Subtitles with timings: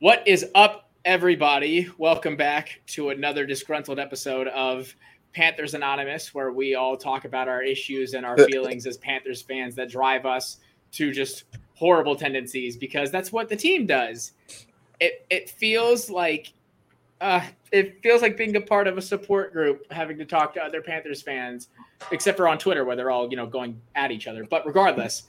[0.00, 1.88] What is up, everybody?
[1.96, 4.94] Welcome back to another disgruntled episode of
[5.32, 9.74] Panthers Anonymous, where we all talk about our issues and our feelings as Panthers fans
[9.76, 10.58] that drive us
[10.92, 14.32] to just horrible tendencies because that's what the team does.
[15.00, 16.52] It it feels like
[17.22, 17.40] uh,
[17.72, 20.82] it feels like being a part of a support group, having to talk to other
[20.82, 21.68] Panthers fans,
[22.12, 24.44] except for on Twitter where they're all you know going at each other.
[24.44, 25.22] But regardless,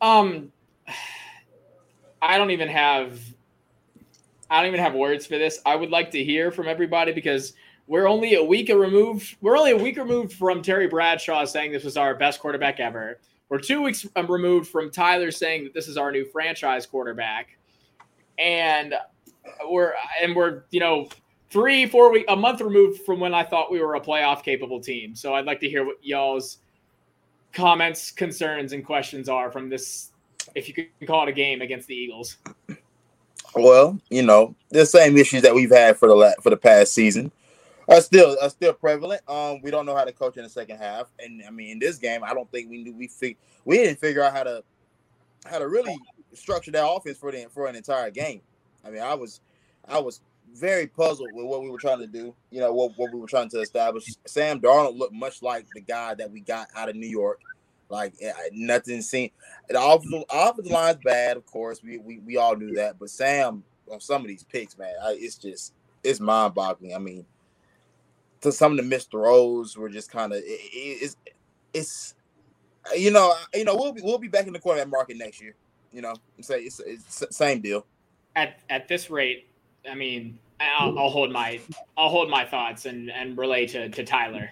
[0.00, 0.50] um,
[2.20, 3.20] I don't even have
[4.50, 5.60] I don't even have words for this.
[5.66, 7.52] I would like to hear from everybody because
[7.86, 9.36] we're only a week removed.
[9.40, 13.18] We're only a week removed from Terry Bradshaw saying this was our best quarterback ever.
[13.48, 17.56] We're two weeks removed from Tyler saying that this is our new franchise quarterback,
[18.38, 18.94] and
[19.66, 21.08] we're and we're you know
[21.50, 24.80] three four week a month removed from when I thought we were a playoff capable
[24.80, 25.14] team.
[25.14, 26.58] So I'd like to hear what y'all's
[27.52, 30.12] comments, concerns, and questions are from this,
[30.54, 32.36] if you can call it a game against the Eagles.
[33.54, 36.92] Well, you know, the same issues that we've had for the la- for the past
[36.92, 37.32] season
[37.88, 39.22] are still are still prevalent.
[39.28, 41.78] Um, we don't know how to coach in the second half, and I mean, in
[41.78, 44.62] this game, I don't think we knew we fig- we didn't figure out how to
[45.46, 45.96] how to really
[46.34, 48.42] structure that offense for the for an entire game.
[48.84, 49.40] I mean, I was
[49.86, 50.20] I was
[50.54, 52.34] very puzzled with what we were trying to do.
[52.50, 54.04] You know, what, what we were trying to establish.
[54.26, 57.40] Sam Darnold looked much like the guy that we got out of New York.
[57.90, 58.14] Like
[58.52, 59.30] nothing seen.
[59.68, 61.82] The offensive, offensive line's bad, of course.
[61.82, 62.98] We, we we all knew that.
[62.98, 65.72] But Sam on some of these picks, man, I, it's just
[66.04, 66.94] it's mind boggling.
[66.94, 67.24] I mean,
[68.42, 71.16] to some of the missed throws were just kind of it, it's
[71.72, 72.14] it's
[72.96, 75.54] you know you know we'll be we'll be back in the quarterback market next year.
[75.92, 77.86] You know, say it's, it's, it's same deal.
[78.36, 79.48] At at this rate,
[79.90, 81.60] I mean, I'll, I'll hold my
[81.96, 84.50] I'll hold my thoughts and and relay to to Tyler.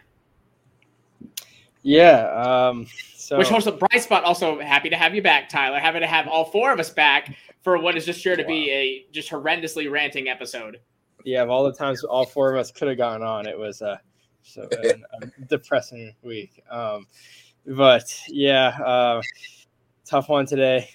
[1.83, 2.31] Yeah.
[2.33, 2.87] Um,
[3.27, 4.23] so which also bright spot.
[4.23, 5.81] Also happy to have you back, Tyler.
[5.81, 8.49] Happy to have all four of us back for what is just sure to wow.
[8.49, 10.79] be a just horrendously ranting episode.
[11.25, 13.83] Yeah, of all the times all four of us could have gone on, it was
[13.83, 13.97] uh,
[14.45, 14.91] so a,
[15.23, 16.63] a depressing week.
[16.71, 17.09] Um,
[17.67, 19.21] but yeah, uh,
[20.05, 20.89] tough one today.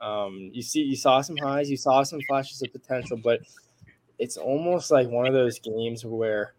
[0.00, 3.40] Um, you see, you saw some highs, you saw some flashes of potential, but
[4.20, 6.54] it's almost like one of those games where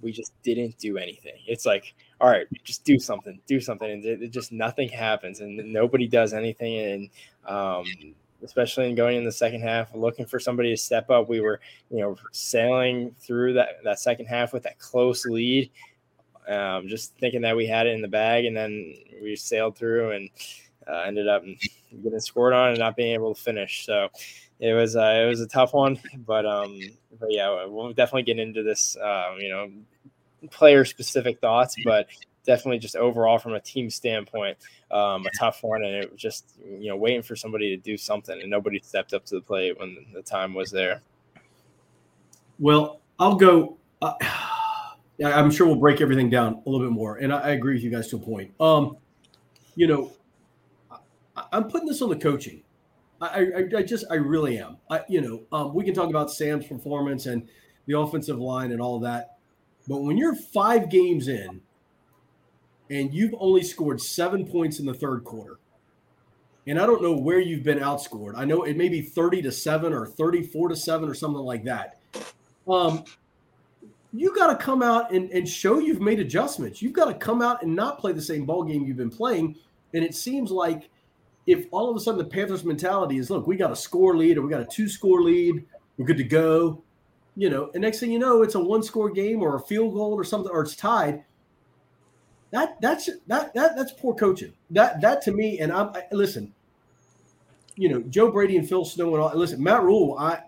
[0.00, 1.40] we just didn't do anything.
[1.48, 5.40] It's like all right, just do something, do something, and it, it just nothing happens,
[5.40, 7.10] and nobody does anything, and
[7.46, 7.84] um,
[8.42, 11.28] especially in going in the second half, looking for somebody to step up.
[11.28, 15.70] We were, you know, sailing through that that second half with that close lead,
[16.48, 20.12] um, just thinking that we had it in the bag, and then we sailed through
[20.12, 20.30] and
[20.88, 21.44] uh, ended up
[22.02, 23.84] getting scored on and not being able to finish.
[23.86, 24.08] So
[24.58, 26.80] it was uh, it was a tough one, but um,
[27.20, 28.96] but yeah, we'll definitely get into this.
[28.96, 29.70] Uh, you know,
[30.50, 32.08] player specific thoughts, but
[32.44, 34.56] definitely just overall from a team standpoint,
[34.90, 35.82] um, a tough one.
[35.82, 39.12] And it was just, you know, waiting for somebody to do something and nobody stepped
[39.12, 41.02] up to the plate when the time was there.
[42.58, 43.76] Well, I'll go.
[44.00, 44.14] Uh,
[45.24, 47.16] I'm sure we'll break everything down a little bit more.
[47.16, 48.52] And I, I agree with you guys to a point.
[48.60, 48.96] Um,
[49.74, 50.12] you know,
[50.90, 52.62] I, I'm putting this on the coaching.
[53.20, 54.76] I, I, I, just I really am.
[54.90, 57.48] I you know um, we can talk about Sam's performance and
[57.86, 59.37] the offensive line and all of that.
[59.88, 61.62] But when you're five games in
[62.90, 65.58] and you've only scored seven points in the third quarter,
[66.66, 68.34] and I don't know where you've been outscored.
[68.36, 71.64] I know it may be 30 to 7 or 34 to 7 or something like
[71.64, 71.98] that.
[72.68, 73.04] Um,
[74.12, 76.82] you got to come out and, and show you've made adjustments.
[76.82, 79.56] You've got to come out and not play the same ball game you've been playing.
[79.94, 80.90] And it seems like
[81.46, 84.36] if all of a sudden the Panthers mentality is look, we got a score lead
[84.36, 85.64] or we got a two score lead,
[85.96, 86.82] we're good to go
[87.38, 89.94] you know, and next thing you know, it's a one score game or a field
[89.94, 91.22] goal or something, or it's tied.
[92.50, 94.54] That that's that that that's poor coaching.
[94.70, 96.52] That that to me, and I'm I, listen.
[97.76, 99.30] You know, Joe Brady and Phil Snow and all.
[99.36, 100.40] Listen, Matt Rhule, I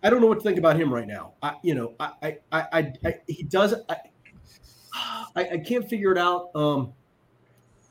[0.00, 1.32] I don't know what to think about him right now.
[1.42, 3.96] I you know, I I I, I he does I,
[5.34, 6.50] I, I can't figure it out.
[6.54, 6.92] Um,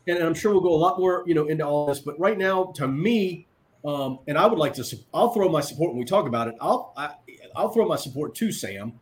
[0.08, 2.18] and, and I'm sure we'll go a lot more you know into all this, but
[2.18, 3.46] right now, to me,
[3.84, 4.98] um, and I would like to.
[5.14, 6.56] I'll throw my support when we talk about it.
[6.62, 7.16] I'll I,
[7.56, 9.00] I'll throw my support to Sam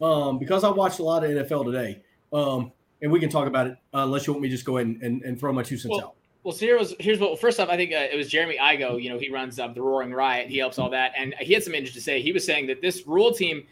[0.00, 2.02] um, because I watched a lot of NFL today,
[2.32, 4.78] um, and we can talk about it uh, unless you want me to just go
[4.78, 6.14] ahead and, and, and throw my two cents well, out.
[6.42, 7.30] Well, so here was here's what.
[7.30, 9.00] Well, first off, I think uh, it was Jeremy Igo.
[9.00, 10.48] You know, he runs uh, the Roaring Riot.
[10.48, 12.20] He helps all that, and he had some interesting to say.
[12.20, 13.64] He was saying that this Rhule team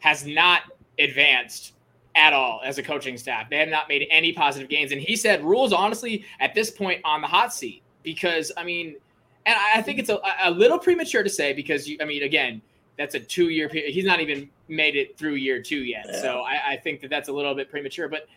[0.00, 0.62] has not
[0.98, 1.72] advanced
[2.16, 3.48] at all as a coaching staff.
[3.48, 7.00] They have not made any positive gains, and he said Rhule's honestly at this point
[7.04, 8.96] on the hot seat because I mean,
[9.44, 12.60] and I think it's a, a little premature to say because you, I mean, again,
[12.98, 13.92] that's a two year period.
[13.92, 16.06] He's not even made it through year two yet.
[16.08, 16.20] Yeah.
[16.20, 18.08] So I, I, think that that's a little bit premature.
[18.08, 18.28] But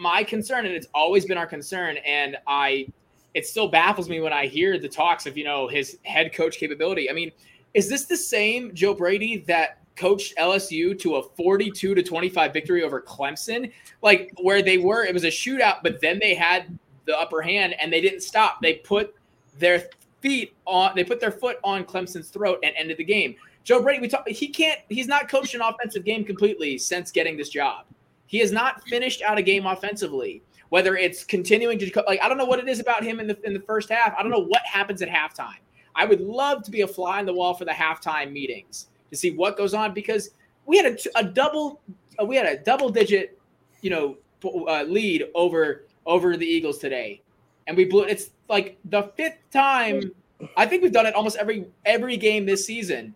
[0.00, 2.86] my concern, and it's always been our concern, and I,
[3.34, 6.58] it still baffles me when I hear the talks of you know his head coach
[6.58, 7.10] capability.
[7.10, 7.32] I mean,
[7.74, 12.82] is this the same Joe Brady that coached LSU to a 42 to 25 victory
[12.82, 13.72] over Clemson?
[14.02, 17.74] Like where they were, it was a shootout, but then they had the upper hand
[17.80, 18.60] and they didn't stop.
[18.62, 19.14] They put
[19.58, 19.84] their
[20.20, 23.36] feet on, they put their foot on Clemson's throat and ended the game.
[23.64, 27.36] Joe Brady, we talk, he can't, he's not coached an offensive game completely since getting
[27.36, 27.86] this job.
[28.26, 30.42] He has not finished out a game offensively.
[30.70, 33.38] Whether it's continuing to like, I don't know what it is about him in the
[33.44, 34.12] in the first half.
[34.18, 35.58] I don't know what happens at halftime.
[35.94, 39.16] I would love to be a fly on the wall for the halftime meetings to
[39.16, 40.30] see what goes on because
[40.66, 41.80] we had a, a double,
[42.20, 43.38] uh, we had a double digit,
[43.82, 47.22] you know, uh, lead over over the Eagles today,
[47.68, 48.02] and we blew.
[48.02, 50.12] It's like the fifth time.
[50.56, 53.14] I think we've done it almost every every game this season,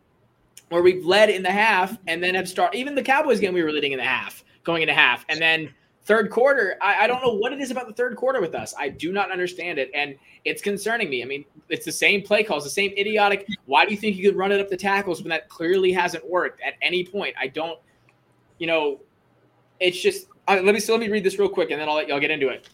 [0.69, 2.79] where we've led in the half and then have started.
[2.79, 5.73] Even the Cowboys game, we were leading in the half, going into half, and then
[6.05, 6.77] third quarter.
[6.81, 8.75] I, I don't know what it is about the third quarter with us.
[8.79, 11.23] I do not understand it, and it's concerning me.
[11.23, 13.47] I mean, it's the same play calls, the same idiotic.
[13.67, 16.29] Why do you think you could run it up the tackles when that clearly hasn't
[16.29, 17.35] worked at any point?
[17.39, 17.79] I don't.
[18.59, 19.01] You know,
[19.81, 21.95] it's just uh, let me so let me read this real quick, and then I'll
[21.95, 22.69] let y'all get into it.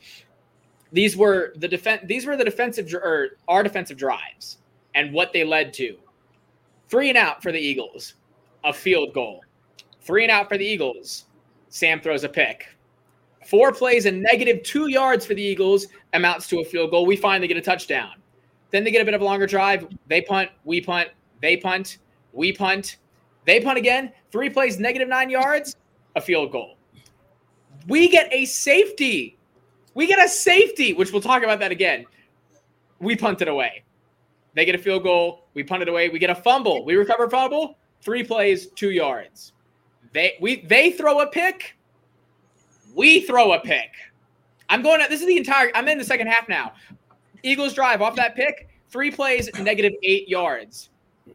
[0.92, 2.02] These were the defense.
[2.06, 4.58] These were the defensive or our defensive drives,
[4.94, 5.98] and what they led to.
[6.94, 8.14] Three and out for the Eagles,
[8.62, 9.40] a field goal.
[10.02, 11.24] Three and out for the Eagles.
[11.68, 12.68] Sam throws a pick.
[13.44, 17.04] Four plays and negative two yards for the Eagles amounts to a field goal.
[17.04, 18.12] We finally get a touchdown.
[18.70, 19.88] Then they get a bit of a longer drive.
[20.06, 21.08] They punt, we punt,
[21.42, 21.98] they punt,
[22.32, 22.98] we punt,
[23.44, 24.12] they punt again.
[24.30, 25.74] Three plays, negative nine yards,
[26.14, 26.76] a field goal.
[27.88, 29.36] We get a safety.
[29.94, 32.04] We get a safety, which we'll talk about that again.
[33.00, 33.82] We punt it away.
[34.54, 35.46] They get a field goal.
[35.54, 36.08] We punt it away.
[36.08, 36.84] We get a fumble.
[36.84, 37.76] We recover fumble.
[38.00, 39.52] Three plays, two yards.
[40.12, 41.76] They we they throw a pick.
[42.94, 43.90] We throw a pick.
[44.68, 45.02] I'm going.
[45.02, 45.70] To, this is the entire.
[45.74, 46.72] I'm in the second half now.
[47.42, 48.68] Eagles drive off that pick.
[48.90, 50.90] Three plays, negative eight yards.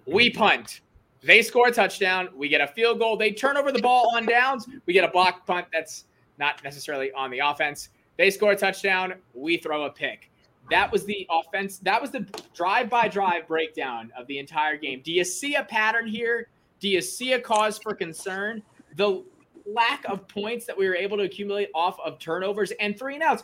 [0.06, 0.82] We punt.
[1.22, 2.30] They score a touchdown.
[2.34, 3.18] We get a field goal.
[3.18, 4.68] They turn over the ball on downs.
[4.86, 5.68] We get a block punt.
[5.74, 6.06] That's
[6.38, 7.90] not necessarily on the offense.
[8.18, 9.16] They score a touchdown.
[9.34, 10.32] We throw a pick.
[10.70, 11.80] That was the offense.
[11.80, 15.02] That was the drive by drive breakdown of the entire game.
[15.04, 16.50] Do you see a pattern here?
[16.80, 18.62] Do you see a cause for concern?
[18.96, 19.24] The
[19.66, 23.24] lack of points that we were able to accumulate off of turnovers and three and
[23.24, 23.44] outs.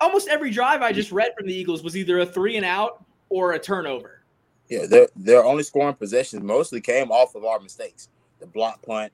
[0.00, 3.04] Almost every drive I just read from the Eagles was either a three and out
[3.28, 4.22] or a turnover.
[4.68, 8.08] Yeah, their their only scoring possessions mostly came off of our mistakes.
[8.38, 9.12] The block punt,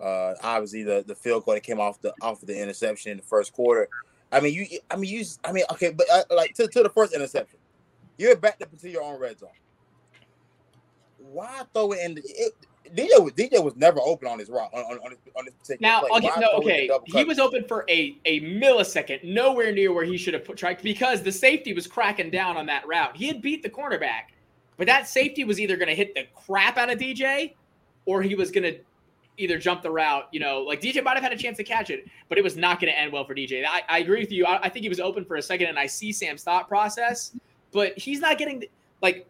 [0.00, 3.18] uh, obviously the the field goal that came off the off of the interception in
[3.18, 3.88] the first quarter.
[4.32, 4.66] I mean, you.
[4.90, 5.24] I mean, you.
[5.44, 7.58] I mean, okay, but uh, like to, to the first interception,
[8.18, 9.50] you're backed up into your own red zone.
[11.18, 12.14] Why throw it in?
[12.14, 12.52] The, it,
[12.94, 14.98] DJ was DJ was never open on his route on, on,
[15.36, 16.00] on this particular now.
[16.00, 16.10] Play.
[16.18, 20.34] Okay, no, okay, he was open for a a millisecond, nowhere near where he should
[20.34, 23.16] have put tried because the safety was cracking down on that route.
[23.16, 24.32] He had beat the cornerback,
[24.76, 27.54] but that safety was either going to hit the crap out of DJ,
[28.04, 28.78] or he was going to
[29.38, 30.28] either jump the route.
[30.32, 32.56] You know, like DJ might have had a chance to catch it, but it was
[32.56, 33.64] not going to end well for DJ.
[33.66, 34.44] I, I agree with you.
[34.46, 37.36] I, I think he was open for a second, and I see Sam's thought process,
[37.72, 38.64] but he's not getting
[39.02, 39.26] like.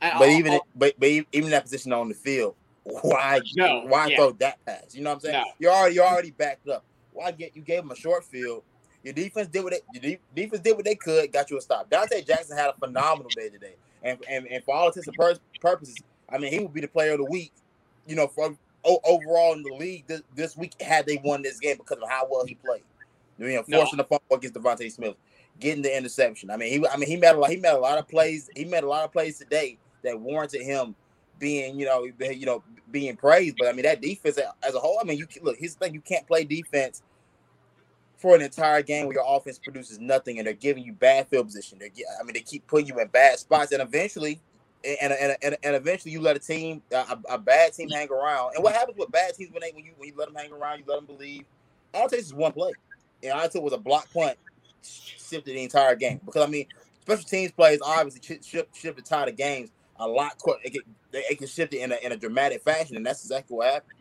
[0.00, 4.08] But I'll, even I'll, but, but even that position on the field, why no, why
[4.08, 4.16] yeah.
[4.16, 4.94] throw that pass?
[4.94, 5.34] You know what I'm saying?
[5.34, 5.44] No.
[5.58, 6.84] You're already you're already backed up.
[7.12, 8.62] Why get you gave him a short field?
[9.02, 11.60] Your defense did what they your de- defense did what they could, got you a
[11.60, 11.90] stop.
[11.90, 15.16] Donte Jackson had a phenomenal day today, and and, and for all intents and
[15.60, 15.96] purposes,
[16.28, 17.52] I mean he would be the player of the week.
[18.06, 18.54] You know, for
[18.84, 22.26] overall in the league this, this week had they won this game because of how
[22.30, 22.82] well he played.
[23.38, 24.02] You know, forcing no.
[24.02, 25.16] the fumble against DeVonta Smith,
[25.58, 26.50] getting the interception.
[26.50, 28.48] I mean, he I mean he made a lot he made a lot of plays.
[28.54, 30.94] He made a lot of plays today that warranted him
[31.38, 33.56] being, you know, you know, being praised.
[33.58, 36.00] But I mean, that defense as a whole, I mean, you look, his thing, you
[36.00, 37.02] can't play defense
[38.16, 41.46] for an entire game where your offense produces nothing and they're giving you bad field
[41.46, 41.78] position.
[41.78, 44.40] They're I mean, they keep putting you in bad spots, and eventually,
[44.84, 48.54] and and, and, and eventually, you let a team, a, a, bad team, hang around.
[48.54, 48.80] And what mm-hmm.
[48.80, 50.84] happens with bad teams when they when you when you let them hang around, you
[50.86, 51.44] let them believe.
[51.92, 52.72] All it takes is one play.
[53.22, 54.36] And all it took was a block punt,
[54.82, 56.20] shifted the entire game.
[56.24, 56.66] Because I mean,
[57.00, 60.58] special teams plays obviously shift shift, shift the tide of games a lot quick.
[60.64, 63.56] It can, it can shift it in a, in a dramatic fashion, and that's exactly
[63.56, 63.92] what happened.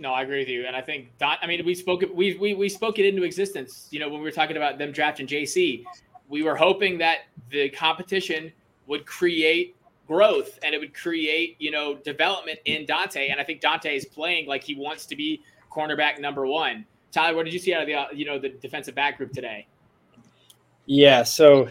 [0.00, 1.36] No, I agree with you, and I think Don.
[1.42, 2.14] I mean, we spoke it.
[2.14, 3.88] We, we we spoke it into existence.
[3.90, 5.84] You know, when we were talking about them drafting JC,
[6.28, 8.52] we were hoping that the competition
[8.86, 9.74] would create
[10.08, 13.30] growth and it would create you know development in Donte.
[13.30, 16.84] And I think Donte is playing like he wants to be cornerback number one.
[17.12, 19.32] Tyler, what did you see out of the uh, you know the defensive back group
[19.32, 19.66] today?
[20.86, 21.70] Yeah, so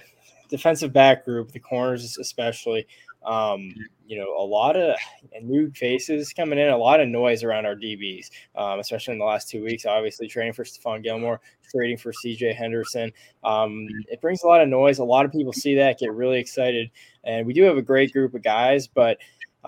[0.49, 2.87] defensive back group, the corners especially.
[3.25, 3.73] Um,
[4.05, 4.95] you know, a lot of
[5.41, 9.25] new faces coming in, a lot of noise around our DBs, um, especially in the
[9.25, 9.85] last two weeks.
[9.85, 13.11] Obviously, training for Stephon Gilmore, trading for CJ Henderson.
[13.43, 14.99] Um, it brings a lot of noise.
[14.99, 16.89] A lot of people see that, get really excited.
[17.23, 19.17] And we do have a great group of guys, but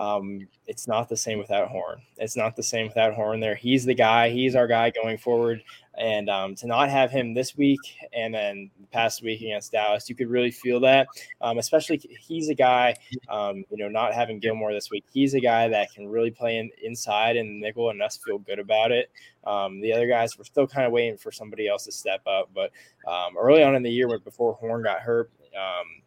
[0.00, 2.00] um, it's not the same without Horn.
[2.16, 3.38] It's not the same without Horn.
[3.38, 4.30] There, he's the guy.
[4.30, 5.62] He's our guy going forward.
[5.98, 7.80] And um, to not have him this week
[8.14, 11.06] and then past week against Dallas, you could really feel that.
[11.42, 12.96] Um, especially he's a guy,
[13.28, 15.04] um, you know, not having Gilmore this week.
[15.12, 18.38] He's a guy that can really play in, inside in the nickel and us feel
[18.38, 19.10] good about it.
[19.44, 22.48] Um, the other guys, we're still kind of waiting for somebody else to step up.
[22.54, 22.70] But
[23.06, 26.00] um, early on in the year, before Horn got hurt, um,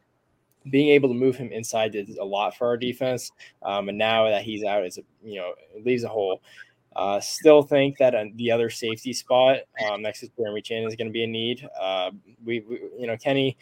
[0.69, 3.31] being able to move him inside did a lot for our defense.
[3.61, 6.41] Um, and now that he's out, it's you know it leaves a hole.
[6.95, 9.57] Uh, still think that uh, the other safety spot
[9.89, 11.67] um, next to Jeremy Chinn is going to be a need.
[11.79, 12.11] Uh,
[12.45, 13.57] we, we, you know, Kenny,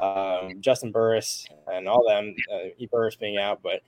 [0.00, 3.82] um, Juston Burris, and all them, uh, Burris being out, but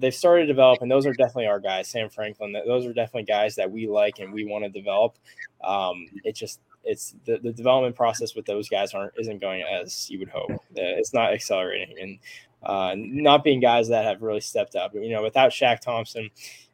[0.00, 1.88] they've started to develop, and those are definitely our guys.
[1.88, 5.16] Sam Franklin, those are definitely guys that we like and we want to develop.
[5.62, 10.10] Um, it just it's the, the development process with those guys aren't isn't going as
[10.10, 10.50] you would hope.
[10.74, 12.18] It's not accelerating and
[12.62, 14.94] uh, not being guys that have really stepped up.
[14.94, 16.30] You know, without Shaq Thompson,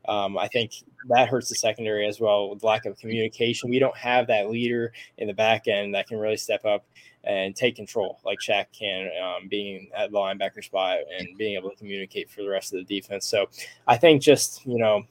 [0.06, 0.72] um, I think
[1.08, 3.70] that hurts the secondary as well with lack of communication.
[3.70, 6.84] We don't have that leader in the back end that can really step up
[7.24, 11.70] and take control like Shaq can, um, being at the linebacker spot and being able
[11.70, 13.26] to communicate for the rest of the defense.
[13.26, 13.48] So
[13.86, 15.04] I think just you know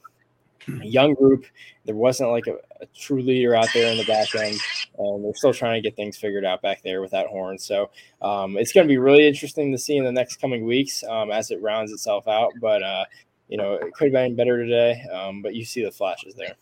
[0.66, 1.44] young group.
[1.84, 4.58] There wasn't like a, a, true leader out there in the back end,
[4.98, 7.58] and they're still trying to get things figured out back there without Horn.
[7.58, 11.02] So um, it's going to be really interesting to see in the next coming weeks
[11.04, 12.52] um, as it rounds itself out.
[12.60, 13.04] But uh,
[13.48, 16.54] you know, it could have been better today, um, but you see the flashes there.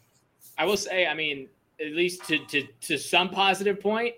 [0.58, 1.48] I will say, I mean,
[1.80, 4.14] at least to to to some positive point,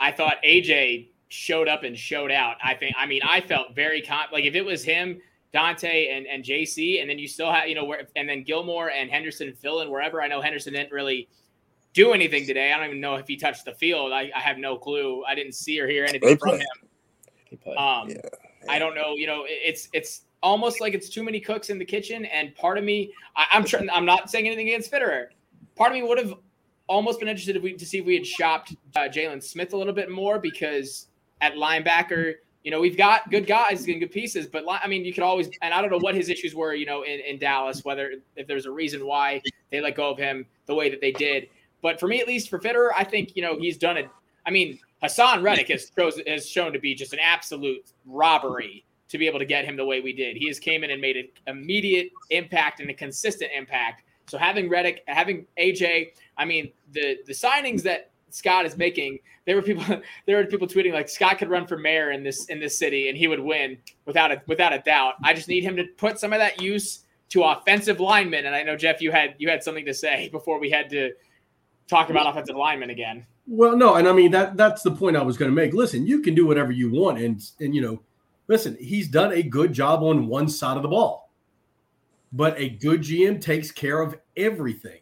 [0.00, 2.56] I thought AJ showed up and showed out.
[2.62, 5.20] I think, I mean, I felt very con- like if it was him
[5.54, 8.90] Donte and, and JC, and then you still have, you know, where, and then Gilmore
[8.90, 10.22] and Henderson fill in wherever.
[10.22, 11.28] I know Henderson didn't really
[11.92, 12.72] do anything today.
[12.72, 14.12] I don't even know if he touched the field.
[14.12, 15.24] I, I have no clue.
[15.26, 17.76] I didn't see or hear anything from him.
[17.76, 18.20] Um, yeah, yeah.
[18.68, 19.14] I don't know.
[19.14, 22.24] You know, it's it's almost like it's too many cooks in the kitchen.
[22.24, 23.90] And part of me, I, am trying.
[23.90, 25.26] I'm not saying anything against Fitterer.
[25.76, 26.34] Part of me would have
[26.86, 29.76] almost been interested if we, to see if we had shopped uh, Jaylon Smith a
[29.76, 31.08] little bit more because
[31.40, 35.12] at linebacker you know, we've got good guys and good pieces, but I mean, you
[35.12, 37.84] could always, and I don't know what his issues were, you know, in, in Dallas,
[37.84, 41.12] whether if there's a reason why they let go of him the way that they
[41.12, 41.48] did.
[41.82, 44.08] But for me, at least for Fitterer, I think, you know, he's done it.
[44.46, 45.90] I mean, Haason Reddick has,
[46.26, 49.84] has shown to be just an absolute robbery to be able to get him the
[49.84, 50.36] way we did.
[50.36, 54.04] He has came in and made an immediate impact and a consistent impact.
[54.28, 59.18] So having Reddick, having AJ, I mean, the the signings that Scott is making.
[59.46, 59.84] There were people
[60.26, 63.08] there were people tweeting like Scott could run for mayor in this in this city
[63.08, 65.14] and he would win without a without a doubt.
[65.22, 68.46] I just need him to put some of that use to offensive linemen.
[68.46, 71.12] And I know Jeff, you had you had something to say before we had to
[71.86, 73.26] talk about offensive linemen again.
[73.46, 75.74] Well, no, and I mean that that's the point I was going to make.
[75.74, 78.02] Listen, you can do whatever you want, and and you know,
[78.48, 81.30] listen, he's done a good job on one side of the ball,
[82.32, 85.01] but a good GM takes care of everything.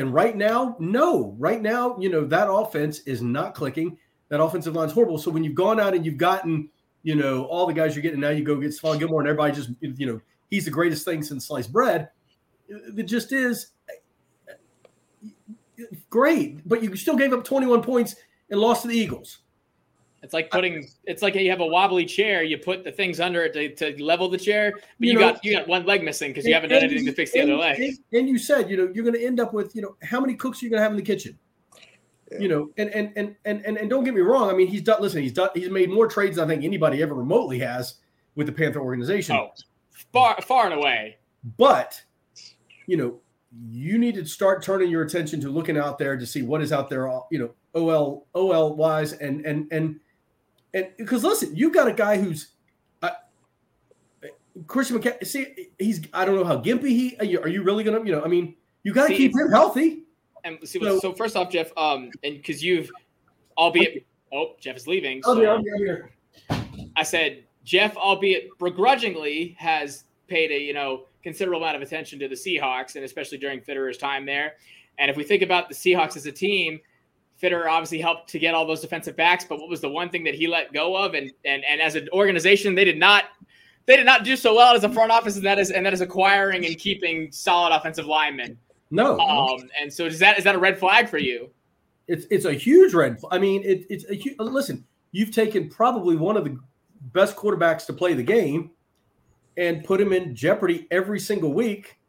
[0.00, 3.98] And right now, no, right now, you know, that offense is not clicking.
[4.30, 5.18] That offensive line is horrible.
[5.18, 6.70] So when you've gone out and you've gotten,
[7.02, 9.52] you know, all the guys you're getting now, you go get Stephon Gilmore and everybody
[9.52, 12.08] just, you know, he's the greatest thing since sliced bread.
[12.66, 13.72] It just is
[15.78, 18.16] eh, great, but you still gave up 21 points
[18.48, 19.40] and lost to the Eagles.
[20.22, 20.86] It's like putting.
[21.04, 22.42] It's like you have a wobbly chair.
[22.42, 25.32] You put the things under it to, to level the chair, but you, you know,
[25.32, 27.56] got you got one leg missing because you haven't done anything to fix the other
[27.56, 27.80] leg.
[27.80, 30.20] And, and, you said, you know, you're going to end up with, you know, how
[30.20, 31.38] many cooks are you going to have in the kitchen?
[32.30, 32.38] Yeah.
[32.38, 34.50] You know, and, and and and and and don't get me wrong.
[34.50, 35.00] I mean, he's done.
[35.00, 35.48] Listen, he's done.
[35.54, 37.94] He's made more trades than I think anybody ever remotely has
[38.34, 39.36] with the Panther organization.
[39.36, 39.50] Oh,
[40.12, 41.16] far far and away.
[41.56, 42.00] But
[42.86, 43.20] you know,
[43.68, 46.72] you need to start turning your attention to looking out there to see what is
[46.72, 47.08] out there.
[47.30, 49.98] You know, OL OL wise and and and
[50.74, 52.52] and because listen, you got a guy who's
[53.02, 53.10] uh,
[54.66, 55.26] Christian McCaffrey.
[55.26, 57.16] See, he's I don't know how gimpy he.
[57.18, 58.04] Are you, are you really gonna?
[58.04, 60.04] You know, I mean, you got to keep him healthy.
[60.44, 62.90] And see, so, so first off, Jeff, um, and because you've,
[63.58, 65.22] albeit, oh, Jeff is leaving.
[65.22, 66.12] So I'll be, here.
[66.96, 72.28] I said Jeff, albeit begrudgingly, has paid a you know considerable amount of attention to
[72.28, 74.54] the Seahawks, and especially during Fitterer's time there.
[74.98, 76.80] And if we think about the Seahawks as a team,
[77.40, 80.22] Fitter obviously helped to get all those defensive backs, but what was the one thing
[80.24, 81.14] that he let go of?
[81.14, 83.24] And and and as an organization, they did not
[83.86, 85.94] they did not do so well as a front office, and that is and that
[85.94, 88.58] is acquiring and keeping solid offensive linemen.
[88.90, 89.18] No.
[89.18, 91.48] Um, and so is that is that a red flag for you?
[92.08, 93.18] It's it's a huge red.
[93.30, 94.84] I mean, it, it's a huge, listen.
[95.12, 96.58] You've taken probably one of the
[97.12, 98.70] best quarterbacks to play the game,
[99.56, 101.99] and put him in jeopardy every single week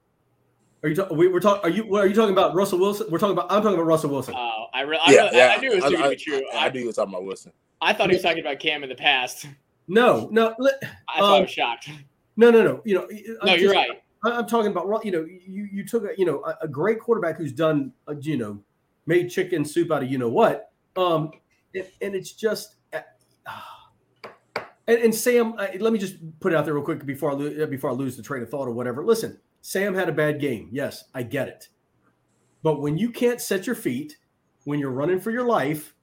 [0.84, 1.18] are you talking?
[1.18, 1.64] We, are talking.
[1.64, 1.96] Are you?
[1.96, 3.08] Are you talking about Russell Wilson?
[3.10, 3.52] We're talking about.
[3.52, 4.34] I'm talking about Russell Wilson.
[4.36, 5.56] Oh, I, re- yeah, really, yeah.
[5.56, 6.42] I knew it was too I, be true.
[6.54, 7.52] I, I, knew you were talking about Wilson.
[7.82, 9.48] I thought he was talking about Cam in the past.
[9.88, 10.56] No, no.
[11.10, 11.90] I thought um, I was shocked.
[12.38, 12.82] No, no, no.
[12.86, 13.08] You know.
[13.10, 14.02] I'm no, just, you're right.
[14.24, 17.38] I'm talking about you know you you took a you know a, a great quarterback
[17.38, 18.62] who's done uh, you know
[19.06, 21.32] made chicken soup out of you know what um
[21.74, 23.00] and, and it's just uh,
[24.88, 27.34] and, and Sam uh, let me just put it out there real quick before I
[27.34, 30.40] lo- before I lose the train of thought or whatever listen Sam had a bad
[30.40, 31.70] game yes I get it
[32.64, 34.18] but when you can't set your feet
[34.66, 35.96] when you're running for your life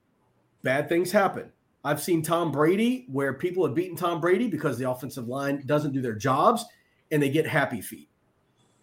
[0.63, 1.51] bad things happen
[1.83, 5.93] I've seen Tom Brady where people have beaten Tom Brady because the offensive line doesn't
[5.93, 6.65] do their jobs
[7.11, 8.09] and they get happy feet.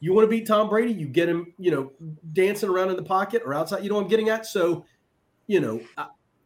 [0.00, 1.92] You want to beat Tom Brady, you get him, you know,
[2.32, 3.82] dancing around in the pocket or outside.
[3.82, 4.46] You know what I'm getting at?
[4.46, 4.84] So,
[5.46, 5.80] you know,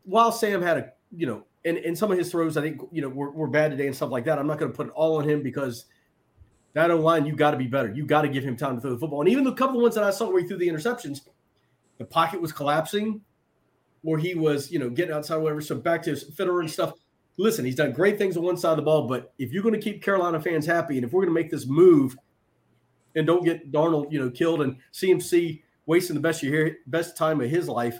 [0.04, 3.02] while Sam had a, you know, and, and some of his throws, I think, you
[3.02, 4.38] know, were, were bad today and stuff like that.
[4.38, 5.86] I'm not going to put it all on him because
[6.74, 7.92] that O line, you got to be better.
[7.92, 9.20] You got to give him time to throw the football.
[9.20, 11.20] And even the couple of ones that I saw where he threw the interceptions,
[11.98, 13.20] the pocket was collapsing
[14.04, 15.60] or he was, you know, getting outside whatever.
[15.60, 16.94] So back to his fitter and stuff.
[17.36, 19.74] Listen, he's done great things on one side of the ball, but if you're going
[19.74, 22.16] to keep Carolina fans happy and if we're going to make this move–
[23.14, 27.40] and don't get Darnold, you know, killed and CMC wasting the best year, best time
[27.40, 27.98] of his life.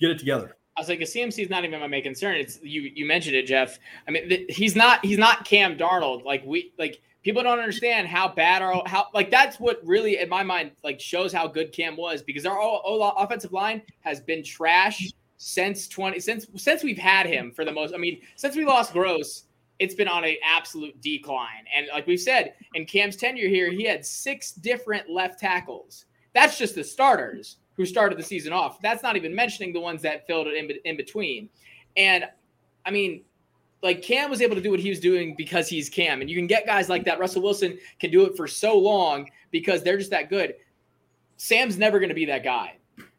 [0.00, 0.56] Get it together.
[0.76, 2.36] I was like, a CMC is not even my main concern.
[2.36, 2.82] It's you.
[2.94, 3.78] You mentioned it, Jeff.
[4.06, 5.04] I mean, th- he's not.
[5.04, 6.24] He's not Cam Darnold.
[6.24, 10.28] Like we like people don't understand how bad our how like that's what really in
[10.28, 14.44] my mind like shows how good Cam was because our all offensive line has been
[14.44, 17.92] trash since 20 since since we've had him for the most.
[17.92, 19.42] I mean, since we lost Gross,
[19.80, 21.64] it's been on an absolute decline.
[21.74, 26.04] And like we've said, in Cam's tenure here, he had six different left tackles.
[26.32, 28.80] That's just the starters who started the season off.
[28.80, 31.48] That's not even mentioning the ones that filled it in, in between.
[31.96, 32.24] And
[32.84, 33.24] I mean,
[33.86, 36.20] like Cam was able to do what he was doing because he's Cam.
[36.20, 37.18] And you can get guys like that.
[37.18, 40.54] Russell Wilson can do it for so long because they're just that good.
[41.38, 42.76] Sam's never going to be that guy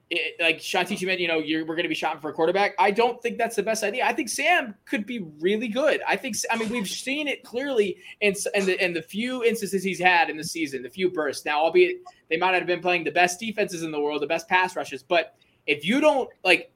[0.09, 2.73] it, like Shantice, you meant, you know, we're going to be shopping for a quarterback.
[2.79, 4.05] I don't think that's the best idea.
[4.05, 6.01] I think Sam could be really good.
[6.07, 9.83] I think, I mean, we've seen it clearly in, in the in the few instances
[9.83, 11.45] he's had in the season, the few bursts.
[11.45, 11.97] Now, albeit
[12.29, 15.03] they might have been playing the best defenses in the world, the best pass rushes,
[15.03, 16.71] but if you don't like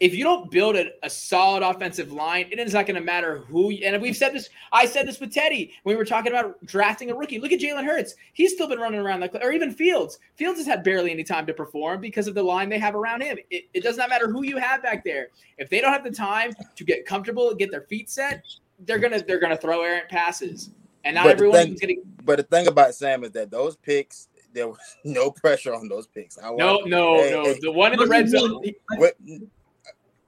[0.00, 3.38] if you don't build a, a solid offensive line, it is not going to matter
[3.38, 3.70] who.
[3.70, 4.48] And we've said this.
[4.72, 7.38] I said this with Teddy when we were talking about drafting a rookie.
[7.38, 10.18] Look at Jalen Hurts; he's still been running around like, or even Fields.
[10.36, 13.22] Fields has had barely any time to perform because of the line they have around
[13.22, 13.38] him.
[13.50, 15.28] It, it does not matter who you have back there.
[15.58, 18.44] If they don't have the time to get comfortable and get their feet set,
[18.80, 20.70] they're gonna they're gonna throw errant passes.
[21.04, 22.02] And not everyone's getting.
[22.24, 26.06] But the thing about Sam is that those picks there was no pressure on those
[26.06, 26.38] picks.
[26.38, 27.44] I no, no, hey, no.
[27.44, 28.62] Hey, the one in the red zone.
[28.96, 29.14] What,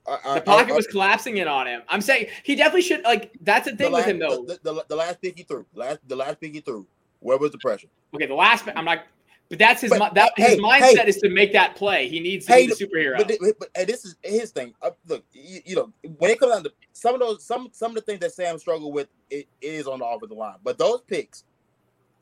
[0.07, 1.83] the pocket was collapsing in on him.
[1.89, 3.03] I'm saying he definitely should.
[3.03, 4.45] Like that's the thing the last, with him though.
[4.45, 6.87] The, the, the, last pick he threw, last the last pick he threw,
[7.21, 7.89] where was the pressure?
[8.15, 8.69] Okay, the last.
[8.75, 9.05] I'm not.
[9.49, 9.91] But that's his.
[9.91, 12.09] But, that his mindset hey, is to make that play.
[12.09, 13.19] He needs to hey, be the superhero.
[13.19, 14.75] But, but, but this is his thing.
[14.83, 17.93] Uh, look, you, you, know, when it comes down to some of those, some some
[17.93, 20.57] of the things that Sam struggled with, it is on the offensive line.
[20.65, 21.45] But those picks,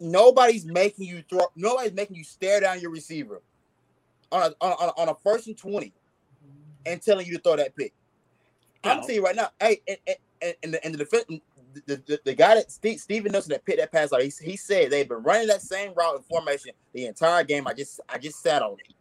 [0.00, 1.46] nobody's making you throw.
[1.56, 3.40] Nobody's making you stare down your receiver
[4.30, 5.92] on a on a, on a first and twenty,
[6.86, 7.92] and telling you to throw that pick.
[8.82, 9.50] I'm telling you right now.
[9.60, 9.98] Hey, and,
[10.42, 11.24] and, and the and the defense,
[11.86, 14.56] the, the, the, guy that Steve, Steven Nelson that picked that pass out, he, he
[14.56, 17.66] said they've been running that same route and formation the entire game.
[17.66, 18.94] I just I just sat on it.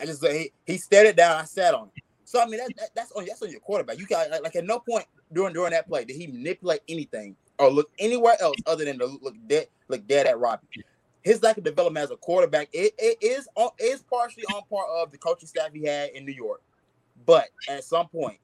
[0.00, 1.36] I just he, he stared it down.
[1.36, 2.02] I sat on it.
[2.24, 3.98] So I mean that, that, that's on that's on your quarterback.
[3.98, 7.36] You got like, like, at no point during during that play did he manipulate anything
[7.58, 10.66] or look anywhere else other than to look dead look dead at Robbie.
[11.22, 15.10] His lack of development as a quarterback it, it is is partially on part of
[15.10, 16.62] the coaching staff he had in New York,
[17.26, 18.38] but at some point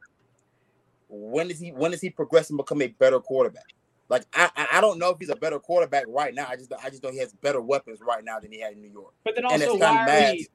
[1.08, 3.64] when is he when is he progressing become a better quarterback?
[4.08, 6.46] Like I I don't know if he's a better quarterback right now.
[6.48, 8.80] I just I just know he has better weapons right now than he had in
[8.80, 9.14] New York.
[9.24, 10.48] But then also why are we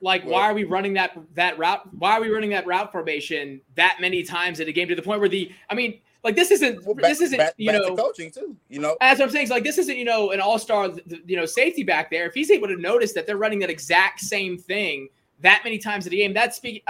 [0.00, 1.82] like why are we running that that route?
[1.98, 5.02] Why are we running that route formation that many times in a game to the
[5.02, 7.82] point where the I mean like this isn't well, back, this isn't back, you back
[7.82, 10.58] know coaching too you know as I'm saying like this isn't you know an all
[10.58, 10.90] star
[11.26, 14.20] you know safety back there if he's able to notice that they're running that exact
[14.20, 15.08] same thing
[15.44, 16.82] that many times in a game that's speaking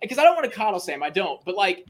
[0.00, 1.86] because uh, I don't want to coddle Sam I don't but like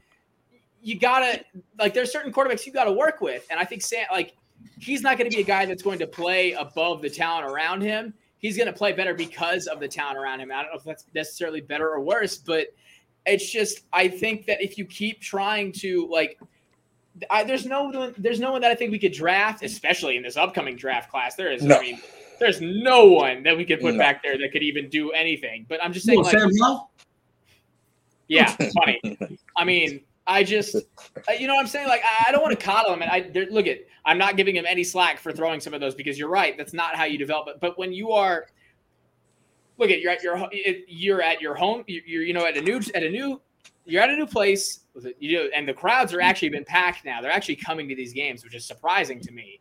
[0.83, 1.43] you gotta
[1.79, 4.35] like there's certain quarterbacks you gotta work with, and I think Sam like
[4.79, 7.81] he's not going to be a guy that's going to play above the talent around
[7.81, 8.13] him.
[8.37, 10.51] He's going to play better because of the talent around him.
[10.51, 12.67] I don't know if that's necessarily better or worse, but
[13.25, 16.39] it's just I think that if you keep trying to like.
[17.29, 20.35] I, there's no there's no one that I think we could draft, especially in this
[20.35, 21.35] upcoming draft class.
[21.35, 21.77] There is, no.
[21.77, 22.01] I mean,
[22.39, 23.99] there's no one that we could put no.
[23.99, 25.65] back there that could even do anything.
[25.67, 26.49] But I'm just saying, like, Sam
[28.27, 28.99] Yeah, funny.
[29.57, 30.75] I mean, I just,
[31.37, 31.87] you know what I'm saying?
[31.87, 33.01] Like, I don't want to coddle him.
[33.01, 35.95] And I look at, I'm not giving him any slack for throwing some of those
[35.95, 36.57] because you're right.
[36.57, 37.59] That's not how you develop it.
[37.59, 38.45] But when you are,
[39.77, 40.49] look at, you're at your,
[40.87, 43.41] you're at your home, you're, you know, at a new, at a new,
[43.85, 44.85] you're at a new place,
[45.19, 47.21] you know, and the crowds are actually been packed now.
[47.21, 49.59] They're actually coming to these games, which is surprising to me.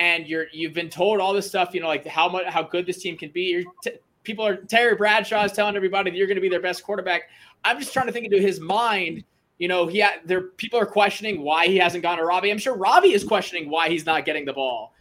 [0.00, 2.86] And you're you've been told all this stuff, you know, like how much how good
[2.86, 3.42] this team can be.
[3.42, 6.60] You're t- people are Terry Bradshaw is telling everybody that you're going to be their
[6.60, 7.24] best quarterback.
[7.64, 9.22] I'm just trying to think into his mind.
[9.58, 12.50] You know, he had there people are questioning why he hasn't gone to Robbie.
[12.50, 14.94] I'm sure Robbie is questioning why he's not getting the ball.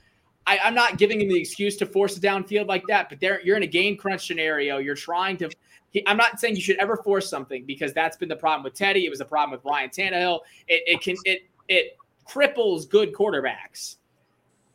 [0.45, 3.39] I, am not giving him the excuse to force it downfield like that, but there
[3.41, 4.79] you're in a game crunch scenario.
[4.79, 5.49] You're trying to.
[5.91, 8.73] He, I'm not saying you should ever force something because that's been the problem with
[8.73, 9.05] Teddy.
[9.05, 10.41] It was a problem with Ryan Tannehill.
[10.67, 13.95] It, it can it it cripples good quarterbacks.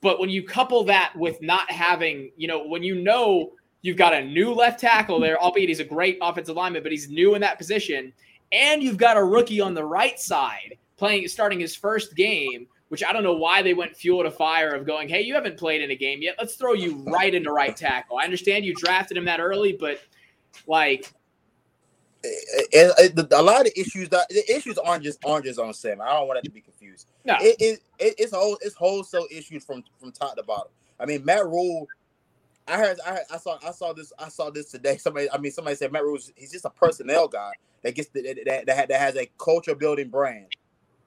[0.04, 4.12] But when you couple that with not having, you know, when you know you've got
[4.12, 7.40] a new left tackle there, albeit he's a great offensive lineman, but he's new in
[7.40, 8.12] that position,
[8.52, 13.02] and you've got a rookie on the right side playing starting his first game which
[13.02, 15.82] I don't know why they went fuel to fire of going, hey, you haven't played
[15.82, 16.36] in a game yet.
[16.38, 18.18] Let's throw you right into right tackle.
[18.18, 20.00] I understand you drafted him that early, but
[20.68, 21.12] like
[22.24, 25.44] Eh, eh, eh, it, it, a lot of issues that the issues aren't just aren't
[25.44, 26.00] just on Sam.
[26.00, 27.06] I don't want it to be confused.
[27.24, 30.72] No, it, it, it's whole it's wholesale issues from from top to bottom.
[30.98, 31.86] I mean, Matt Rhule.
[32.66, 34.96] I heard, I heard, I saw, I saw this, I saw this today.
[34.96, 38.22] Somebody, I mean, somebody said Matt Rhule He's just a personnel guy that gets the,
[38.22, 40.46] that, that that has a culture building brand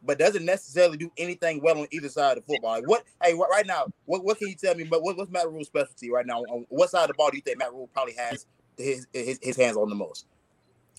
[0.03, 2.71] but doesn't necessarily do anything well on either side of the football.
[2.73, 3.03] Like what?
[3.23, 4.83] Hey, right now, what, what can you tell me?
[4.83, 6.41] But what, what's Matt Rhule's specialty right now?
[6.41, 8.45] On what side of the ball do you think Matt Rhule probably has
[8.77, 10.27] his his, his hands on the most?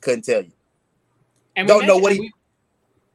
[0.01, 0.53] Couldn't tell you.
[1.57, 2.21] And Don't know what he.
[2.21, 2.33] We,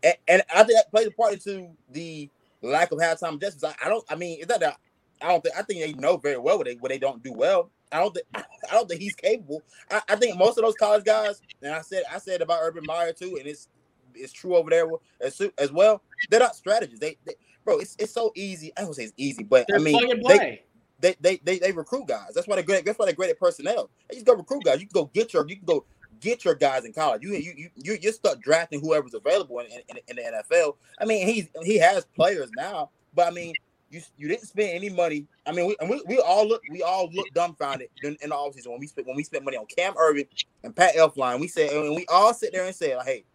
[0.03, 2.29] and, and, I think that plays a part into the
[2.61, 3.63] lack of halftime justice.
[3.63, 4.03] I, I don't.
[4.09, 4.77] I mean, is that that?
[5.21, 5.55] I don't think.
[5.57, 7.69] I think they know very well what they what they don't do well.
[7.91, 8.25] I don't think.
[8.35, 9.61] I don't think he's capable.
[9.89, 12.83] I, I think most of those college guys, and I said I said about Urban
[12.85, 13.69] Meyer too, and it's
[14.15, 14.87] it's true over there
[15.21, 16.01] as, as well.
[16.29, 16.99] They're not strategists.
[16.99, 18.71] They, they bro, it's, it's so easy.
[18.77, 20.63] I don't say it's easy, but they're I mean, they,
[20.99, 22.31] they, they, they, they recruit guys.
[22.33, 22.85] That's why they're great.
[22.85, 23.89] That's why they're great at personnel.
[24.09, 24.79] They just go recruit guys.
[24.79, 25.85] You can go get your, you can go
[26.23, 27.21] get your guys in college.
[27.21, 30.75] You you you you start drafting whoever's available in, in, in, the NFL.
[30.99, 33.53] I mean, he's he has players now, but I mean,
[33.91, 35.27] you you didn't spend any money.
[35.45, 38.69] I mean, we we, we all look we all look dumbfounded in, in the offseason
[38.69, 40.27] when we spent when we spent money on Cam Erving
[40.63, 41.39] and Pat Elflein.
[41.39, 43.25] We said and we all sit there and say, like, hey,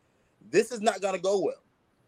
[0.51, 1.63] this is not gonna go well.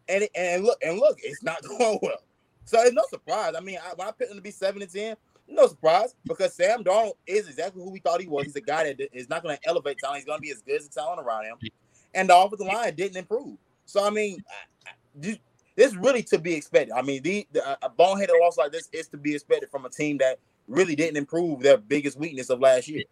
[0.09, 2.23] And and look and look, it's not going well.
[2.65, 3.53] So it's no surprise.
[3.55, 5.15] I mean, I, when I picked him to be seven and ten,
[5.47, 8.45] no surprise because Sam Darnold is exactly who we thought he was.
[8.45, 10.17] He's a guy that is not going to elevate talent.
[10.17, 11.57] He's going to be as good as the talent around him.
[12.13, 13.57] And the offensive line didn't improve.
[13.85, 14.43] So I mean,
[15.15, 15.39] this
[15.77, 16.93] is really to be expected.
[16.93, 19.89] I mean, the, the a boneheaded loss like this is to be expected from a
[19.89, 23.03] team that really didn't improve their biggest weakness of last year.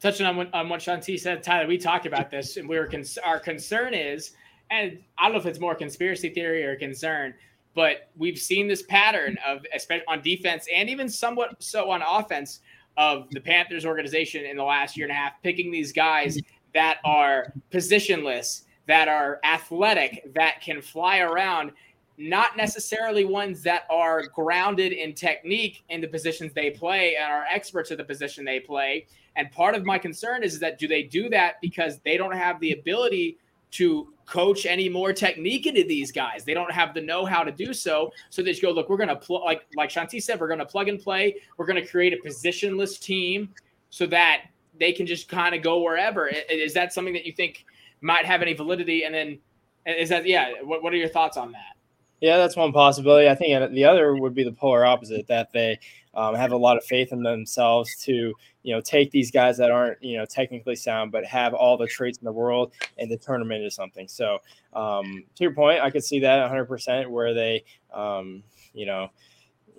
[0.00, 2.90] Touching on what, on what Shanti said, Tyler, we talked about this, and we were
[3.24, 4.32] our concern is
[4.70, 7.34] and I don't know if it's more conspiracy theory or concern,
[7.76, 12.60] but we've seen this pattern of, especially on defense and even somewhat so on offense,
[12.96, 16.38] of the Panthers organization in the last year and a half picking these guys
[16.72, 21.72] that are positionless, that are athletic, that can fly around,
[22.18, 27.44] not necessarily ones that are grounded in technique in the positions they play and are
[27.52, 29.06] experts at the position they play.
[29.36, 32.58] And part of my concern is, that do they do that because they don't have
[32.60, 33.36] the ability
[33.72, 36.44] to coach any more technique into these guys.
[36.44, 38.10] They don't have the know-how to do so.
[38.30, 40.88] So they just go, look, we're gonna plug like like Shanti said, we're gonna plug
[40.88, 41.36] and play.
[41.56, 43.54] We're gonna create a positionless team
[43.90, 44.42] so that
[44.78, 46.28] they can just kind of go wherever.
[46.50, 47.64] Is that something that you think
[48.00, 49.04] might have any validity?
[49.04, 49.38] And then
[49.86, 50.62] is that yeah?
[50.62, 51.76] What what are your thoughts on that?
[52.20, 53.28] Yeah, that's one possibility.
[53.28, 55.78] I think the other would be the polar opposite that they
[56.14, 58.34] um, have a lot of faith in themselves to
[58.66, 61.86] you know take these guys that aren't you know technically sound but have all the
[61.86, 64.08] traits in the world and to turn them into something.
[64.08, 64.40] So
[64.72, 67.62] um, to your point, I could see that 100% where they
[67.94, 68.42] um,
[68.74, 69.10] you know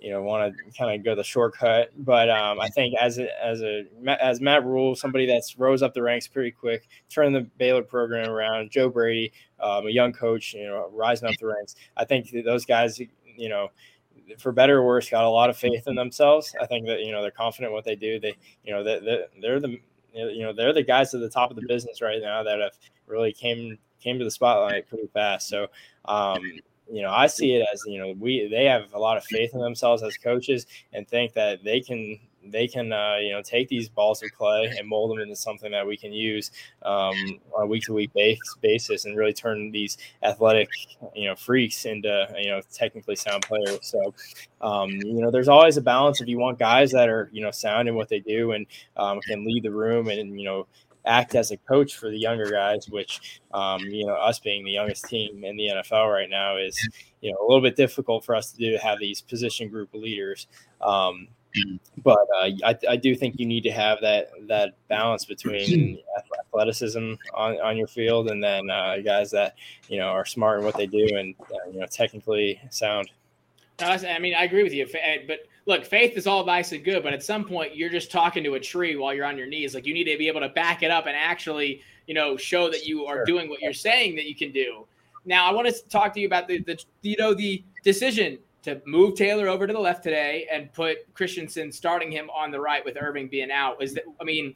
[0.00, 1.90] you know want to kind of go the shortcut.
[1.98, 3.84] But um, I think as a, as a
[4.22, 8.30] as Matt Rhule, somebody that's rose up the ranks pretty quick, turned the Baylor program
[8.30, 8.70] around.
[8.70, 11.76] Joe Brady, um, a young coach, you know, rising up the ranks.
[11.94, 12.98] I think those guys,
[13.36, 13.70] you know.
[14.38, 16.54] For better or worse, got a lot of faith in themselves.
[16.60, 18.20] I think that you know they're confident what they do.
[18.20, 19.78] They, you know, they, they're the
[20.12, 22.76] you know they're the guys at the top of the business right now that have
[23.06, 25.48] really came came to the spotlight pretty fast.
[25.48, 25.68] So
[26.04, 26.42] um,
[26.90, 29.54] you know, I see it as you know we they have a lot of faith
[29.54, 32.18] in themselves as coaches and think that they can
[32.50, 35.70] they can uh, you know take these balls of clay and mold them into something
[35.72, 36.50] that we can use
[36.82, 37.14] um,
[37.54, 38.10] on a week to week
[38.62, 40.68] basis and really turn these athletic
[41.14, 43.78] you know freaks into you know technically sound players.
[43.82, 44.14] So
[44.60, 47.50] um, you know there's always a balance if you want guys that are you know
[47.50, 50.66] sound in what they do and um, can lead the room and you know
[51.08, 54.70] act as a coach for the younger guys, which um, you know us being the
[54.70, 56.78] youngest team in the NFL right now is
[57.20, 59.92] you know a little bit difficult for us to do to have these position group
[59.94, 60.46] leaders.
[60.80, 61.28] Um,
[62.04, 65.98] but uh, I, I, do think you need to have that that balance between
[66.46, 69.54] athleticism on, on your field and then uh, guys that
[69.88, 73.10] you know are smart in what they do and uh, you know technically sound.
[73.80, 74.86] I mean I agree with you,
[75.26, 78.42] but look, faith is all nice and good, but at some point you're just talking
[78.42, 79.74] to a tree while you're on your knees.
[79.74, 82.70] Like you need to be able to back it up and actually, you know, show
[82.70, 84.86] that you are doing what you're saying that you can do.
[85.26, 88.80] Now, I want to talk to you about the, the you know the decision to
[88.86, 92.82] move Taylor over to the left today and put Christensen starting him on the right
[92.82, 93.82] with Erving being out.
[93.82, 94.54] Is that I mean,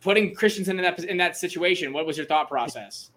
[0.00, 1.92] putting Christensen in that in that situation?
[1.92, 3.12] What was your thought process?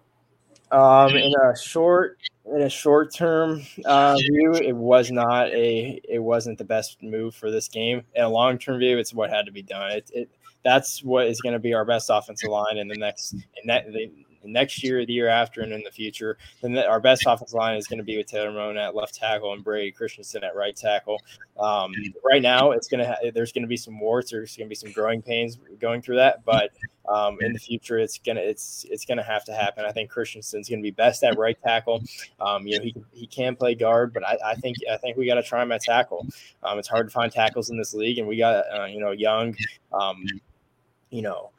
[0.72, 2.20] Um, in a short
[2.54, 7.36] in a short term uh, view, it was not a it wasn't the best move
[7.36, 8.04] for this game.
[8.14, 9.92] In a long term view, it's what had to be done.
[9.92, 10.30] It, it
[10.64, 13.92] that's what is going to be our best offensive line in the next in that
[13.92, 14.12] the,
[14.48, 16.38] next year, the year after, and in the future.
[16.62, 19.54] Then our best offensive line is going to be with Taylor Moton at left tackle
[19.54, 21.22] and Brady Christensen at right tackle.
[21.60, 24.68] Um, right now, it's going to ha- there's going to be some warts, there's going
[24.68, 26.72] to be some growing pains going through that, but
[27.08, 29.86] um, in the future, it's gonna it's it's gonna have to happen.
[29.86, 32.04] I think Christensen's going to be best at right tackle.
[32.40, 35.28] Um, you know, he he can play guard, but I, I think I think we
[35.28, 36.28] got to try him at tackle.
[36.64, 39.12] Um, it's hard to find tackles in this league, and we got uh, you know
[39.12, 39.56] young.
[39.94, 40.26] Um,
[41.12, 41.52] you know,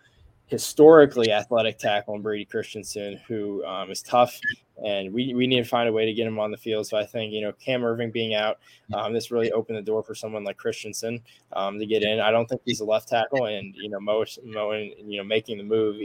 [0.47, 4.39] historically athletic tackle in Brady Christensen, who um, is tough,
[4.85, 6.87] and we, we need to find a way to get him on the field.
[6.87, 8.59] So I think you know Cam Erving being out,
[8.95, 11.21] um, this really opened the door for someone like Christensen
[11.53, 12.21] um, to get in.
[12.21, 15.59] I don't think he's a left tackle, and you know Mo, Mo you know making
[15.59, 15.97] the move,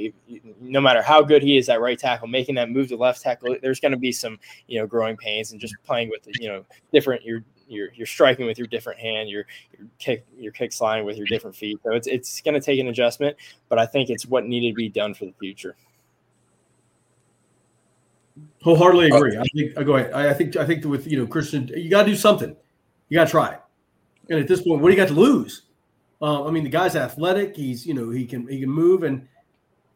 [0.59, 3.55] no matter how good he is at right tackle, making that move to left tackle,
[3.61, 6.65] there's going to be some you know growing pains and just playing with you know
[6.91, 9.45] different your you're you're striking with your different hand, you're,
[9.77, 11.79] you're kick you're kick sliding with your different feet.
[11.83, 13.37] So it's it's going to take an adjustment,
[13.69, 15.75] but I think it's what needed to be done for the future.
[18.63, 19.37] Wholeheartedly uh, agree.
[19.37, 20.13] I think I go ahead.
[20.13, 22.55] I, I think I think with you know Christian, you got to do something.
[23.09, 23.59] You got to try it.
[24.29, 25.63] And at this point, what do you got to lose?
[26.21, 27.55] Uh, I mean, the guy's athletic.
[27.55, 29.27] He's you know he can he can move and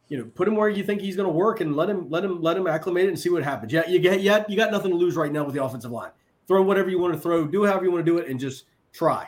[0.08, 2.26] you know put him where you think he's going to work and let him let
[2.26, 3.72] him let him acclimate it and see what happens.
[3.72, 6.12] Yeah, you get yeah you got nothing to lose right now with the offensive line
[6.48, 8.66] throw whatever you want to throw, do however you want to do it, and just
[8.94, 9.28] try.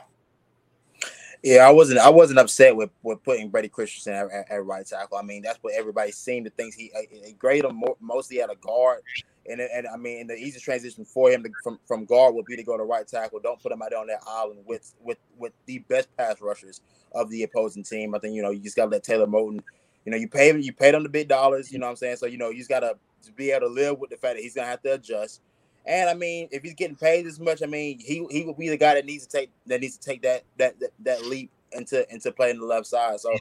[1.43, 1.99] Yeah, I wasn't.
[1.99, 5.17] I wasn't upset with, with putting Brady Christensen at, at, at right tackle.
[5.17, 6.73] I mean, that's what everybody seemed to think.
[6.73, 9.01] He, uh, he graded him mostly at a guard,
[9.45, 12.55] and and I mean, the easy transition for him to, from from guard would be
[12.55, 13.39] to go to right tackle.
[13.39, 16.81] Don't put him out there on that island with with with the best pass rushers
[17.13, 18.15] of the opposing team.
[18.15, 19.61] I think you know you just got to let Taylor Moton.
[20.05, 21.71] You know, you pay him, you paid him the big dollars.
[21.71, 22.17] You know what I'm saying?
[22.17, 22.97] So you know, you just got to
[23.35, 25.41] be able to live with the fact that he's gonna have to adjust.
[25.87, 28.67] And I mean, if he's getting paid as much, I mean, he he will be
[28.69, 31.49] the guy that needs to take that needs to take that that that, that leap
[31.71, 33.19] into into playing the left side.
[33.21, 33.33] So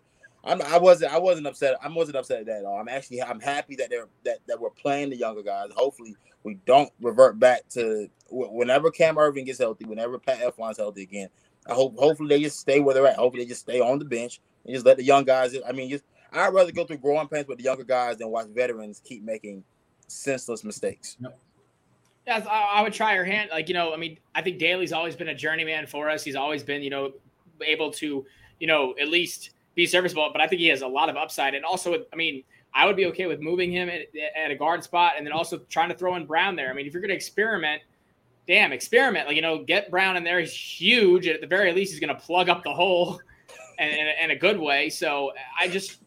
[0.45, 1.77] I'm, I wasn't I wasn't upset.
[1.83, 2.79] I wasn't upset at that at all.
[2.79, 5.71] I'm actually I'm happy that they're that, that we're playing the younger guys.
[5.75, 11.03] Hopefully we don't revert back to whenever Cam Erving gets healthy, whenever Pat Elflein's healthy
[11.03, 11.29] again.
[11.69, 13.17] I hope hopefully they just stay where they're at.
[13.17, 15.57] Hopefully they just stay on the bench and just let the young guys.
[15.69, 18.47] I mean, just I'd rather go through growing pains with the younger guys than watch
[18.55, 19.65] veterans keep making
[20.07, 21.17] senseless mistakes.
[21.19, 21.37] Yep.
[22.27, 23.51] Yeah, I, would try her hand.
[23.53, 26.25] Like, you know, I mean, I think Daley's always been a journeyman for us.
[26.25, 27.13] He's always been, you know,
[27.65, 28.27] able to,
[28.59, 30.31] you know, at least be serviceable.
[30.33, 31.55] But I think he has a lot of upside.
[31.55, 32.43] And also, I mean,
[32.75, 35.59] I would be okay with moving him at, at a guard spot and then also
[35.71, 36.69] trying to throw in Brown there.
[36.69, 37.81] I mean, if you're going to experiment,
[38.49, 39.29] damn, experiment.
[39.29, 40.41] Like, you know, get Brown in there.
[40.41, 41.29] He's huge.
[41.29, 43.21] At the very least, he's going to plug up the hole
[43.79, 44.91] and, in, in, a good way.
[44.91, 45.99] So I just,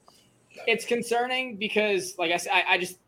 [0.68, 3.00] it's concerning because, like I said, I, I just,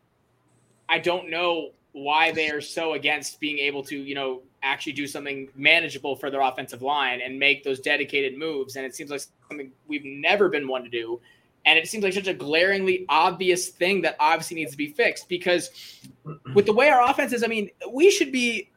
[0.88, 5.06] I don't know why they are so against being able to, you know, actually do
[5.06, 8.76] something manageable for their offensive line and make those dedicated moves.
[8.76, 11.20] And it seems like something we've never been one to do.
[11.64, 15.28] And it seems like such a glaringly obvious thing that obviously needs to be fixed
[15.28, 15.70] because
[16.54, 18.70] with the way our offense is, I mean, we should be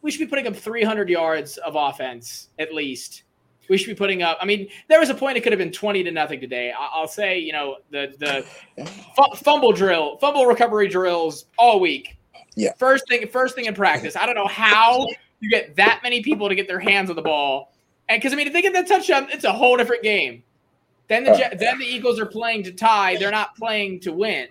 [0.00, 3.24] we should be putting up 300 yards of offense at least.
[3.68, 4.38] We should be putting up.
[4.40, 6.72] I mean, there was a point it could have been 20 to nothing today.
[6.78, 8.14] I'll say, you know, the
[8.76, 8.86] the
[9.36, 12.17] fumble drill, fumble recovery drills all week
[12.58, 12.72] yeah.
[12.76, 14.16] First thing, first thing in practice.
[14.16, 15.06] I don't know how
[15.40, 17.72] you get that many people to get their hands on the ball,
[18.08, 20.42] and because I mean, if they get that touchdown, it's a whole different game.
[21.06, 23.16] Then the uh, then the Eagles are playing to tie.
[23.16, 24.48] They're not playing to win.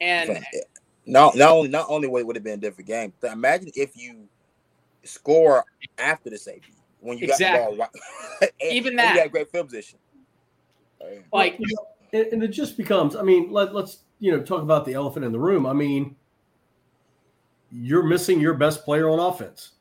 [0.00, 0.44] And
[1.06, 3.12] not not only not only would it would have been a different game.
[3.20, 4.28] But imagine if you
[5.04, 5.64] score
[5.98, 7.46] after the safety when you exactly.
[7.46, 7.88] got the ball
[8.40, 8.50] right.
[8.70, 9.98] Even that you got great field position.
[11.32, 11.58] Like,
[12.12, 13.16] and it just becomes.
[13.16, 15.64] I mean, let, let's you know talk about the elephant in the room.
[15.66, 16.14] I mean
[17.78, 19.72] you're missing your best player on offense.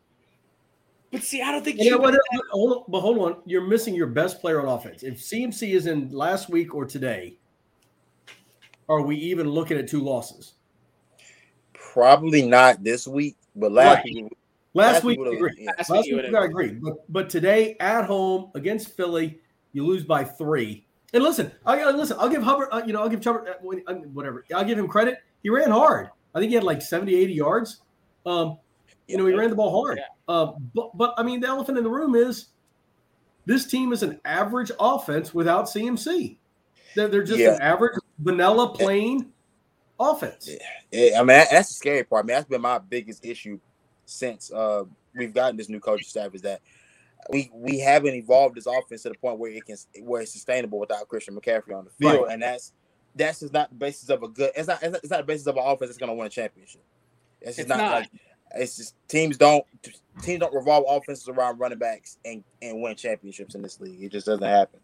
[1.12, 1.91] But see, I don't think you.
[1.91, 2.19] Know what,
[2.51, 5.03] hold on, but hold on, you're missing your best player on offense.
[5.03, 7.38] If CMC is in last week or today,
[8.89, 10.55] are we even looking at two losses?
[11.73, 14.05] Probably not this week, but last right.
[14.05, 14.38] week.
[14.73, 15.65] Last, last week, week agree.
[15.77, 16.71] Last, last week, week I agree.
[16.71, 19.39] But but today at home against Philly,
[19.71, 20.86] you lose by three.
[21.13, 22.17] And listen, I listen.
[22.19, 22.67] I'll give Hubbard.
[22.73, 24.43] Uh, you know, I'll give Hubbard uh, uh, whatever.
[24.53, 25.19] I'll give him credit.
[25.43, 26.10] He ran hard.
[26.34, 27.81] I think he had like 70, 80 yards.
[28.25, 28.57] Um,
[29.07, 29.99] you know, he ran the ball hard.
[30.27, 32.47] Uh, but, but I mean, the elephant in the room is
[33.45, 36.38] this team is an average offense without CMC.
[36.95, 37.55] They're, they're just Yeah.
[37.55, 39.31] an average vanilla plain
[39.99, 40.49] offense.
[40.91, 42.25] Yeah, I mean that's the scary part.
[42.25, 43.59] I mean that's been my biggest issue
[44.05, 44.83] since uh,
[45.15, 46.61] we've gotten this new coaching staff is that
[47.31, 50.79] we we haven't evolved this offense to the point where it can where it's sustainable
[50.79, 52.33] without Christian McCaffrey on the field, Right.
[52.33, 52.73] and that's
[53.15, 54.51] that's just not the basis of a good.
[54.55, 56.27] It's not it's not, it's not the basis of an offense that's going to win
[56.27, 56.83] a championship.
[57.45, 57.91] It's just It's not, not.
[58.01, 58.10] like
[58.58, 59.65] it's just teams don't
[60.21, 64.01] teams don't revolve offenses around running backs and and win championships in this league.
[64.01, 64.79] It just doesn't happen.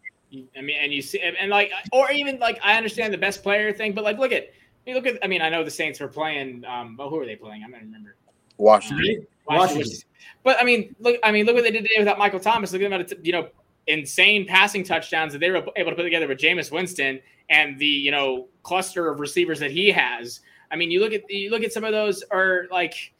[0.56, 3.42] I mean, and you see, and, and like, or even like, I understand the best
[3.42, 4.50] player thing, but like, look at,
[4.86, 5.18] you look at.
[5.22, 6.64] I mean, I know the Saints were playing.
[6.64, 7.62] Um, well, who were they playing?
[7.62, 8.16] I don't remember.
[8.56, 8.98] Washington.
[8.98, 9.28] Right?
[9.46, 9.78] Washington.
[9.78, 10.08] Washington.
[10.42, 11.18] But I mean, look.
[11.22, 12.72] I mean, look what they did today without Michael Thomas.
[12.72, 13.48] Look at them at a, you know
[13.88, 17.20] insane passing touchdowns that they were able to put together with Jameis Winston
[17.50, 20.40] and the you know cluster of receivers that he has.
[20.72, 23.12] I mean, you look at you look at some of those, or like,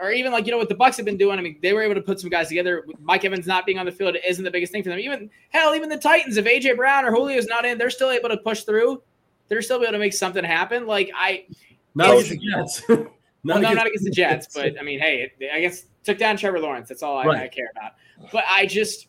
[0.00, 1.38] or even like you know what the Bucks have been doing.
[1.38, 2.84] I mean, they were able to put some guys together.
[3.00, 4.98] Mike Evans not being on the field isn't the biggest thing for them.
[4.98, 8.30] Even hell, even the Titans, if AJ Brown or Julio's not in, they're still able
[8.30, 9.02] to push through.
[9.48, 10.86] They're still able to make something happen.
[10.86, 11.46] Like I,
[11.94, 12.82] Not against the Jets.
[12.88, 13.06] well,
[13.44, 16.88] no, not against the Jets, but I mean, hey, I guess took down Trevor Lawrence.
[16.88, 17.42] That's all I, Right.
[17.42, 17.92] I care about.
[18.32, 19.08] But I just,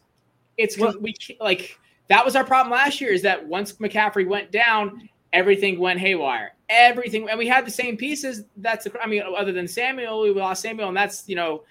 [0.57, 1.77] it's Well- we like
[2.09, 3.11] that was our problem last year.
[3.11, 6.53] Is that once McCaffrey went down, everything went haywire.
[6.69, 8.43] Everything, and we had the same pieces.
[8.57, 11.63] That's, the, I mean, other than Samuel, we lost Samuel, and that's you know,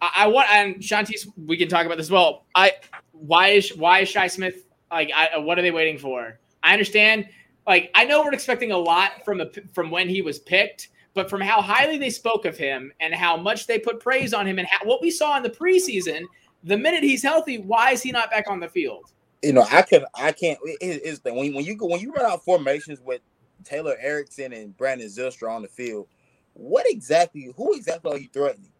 [0.00, 2.44] I, I want and Shantice, we can talk about this well.
[2.54, 2.72] I
[3.12, 5.10] why is why is Shi Smith like?
[5.14, 6.38] I, what are they waiting for?
[6.62, 7.28] I understand.
[7.66, 11.40] Like I know we're expecting a lot from from when he was picked, but from
[11.40, 14.68] how highly they spoke of him and how much they put praise on him and
[14.68, 16.24] how, what we saw in the preseason,
[16.62, 19.12] the minute he's healthy, why is he not back on the field?
[19.46, 20.58] You know, I could, I can't.
[20.64, 23.22] It, it's the when when you go when you run out formations with
[23.64, 26.08] Taylor Erickson and Brandon Zylstra on the field,
[26.54, 28.72] what exactly, who exactly are you threatening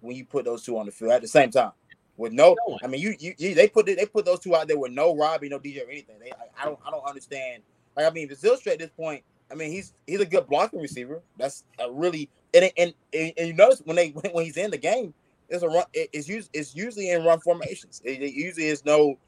[0.00, 1.72] when you put those two on the field at the same time?
[2.16, 2.56] With no.
[2.82, 5.16] I mean, you, you, you they put they put those two out there with no
[5.16, 6.16] Robbie, no DJ or anything.
[6.20, 7.62] They, I, I don't, I don't understand.
[7.96, 11.22] Like, I mean, Zylstra at this point, I mean, he's he's a good blocking receiver.
[11.38, 14.78] That's a really and and and, and you notice when they when he's in the
[14.78, 15.14] game,
[15.50, 15.84] it's a run.
[15.94, 18.02] it- It's usually it's usually in run formations.
[18.04, 19.18] It, it usually is no.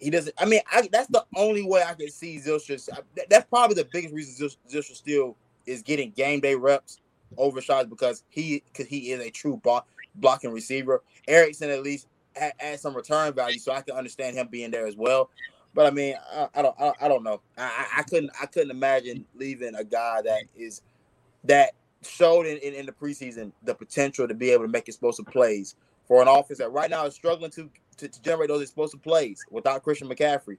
[0.00, 0.34] He doesn't.
[0.38, 2.86] I mean, I, that's the only way I can see Zylstra.
[3.30, 7.00] That's probably the biggest reason Zylstra, still is getting game day reps
[7.38, 11.02] over shots because he because he is a true block, blocking receiver.
[11.28, 14.86] Erickson at least had, had some return value, so I can understand him being there
[14.86, 15.30] as well.
[15.74, 17.40] But I mean, I, I don't, I, I don't know.
[17.58, 20.74] I, I- I couldn't, I couldn't imagine leaving a guy that is
[21.44, 25.26] that showed in, in, in the preseason the potential to be able to make explosive
[25.26, 25.74] plays
[26.06, 29.44] for an offense that right now is struggling to, to, to generate those explosive plays
[29.50, 30.58] without Christian McCaffrey.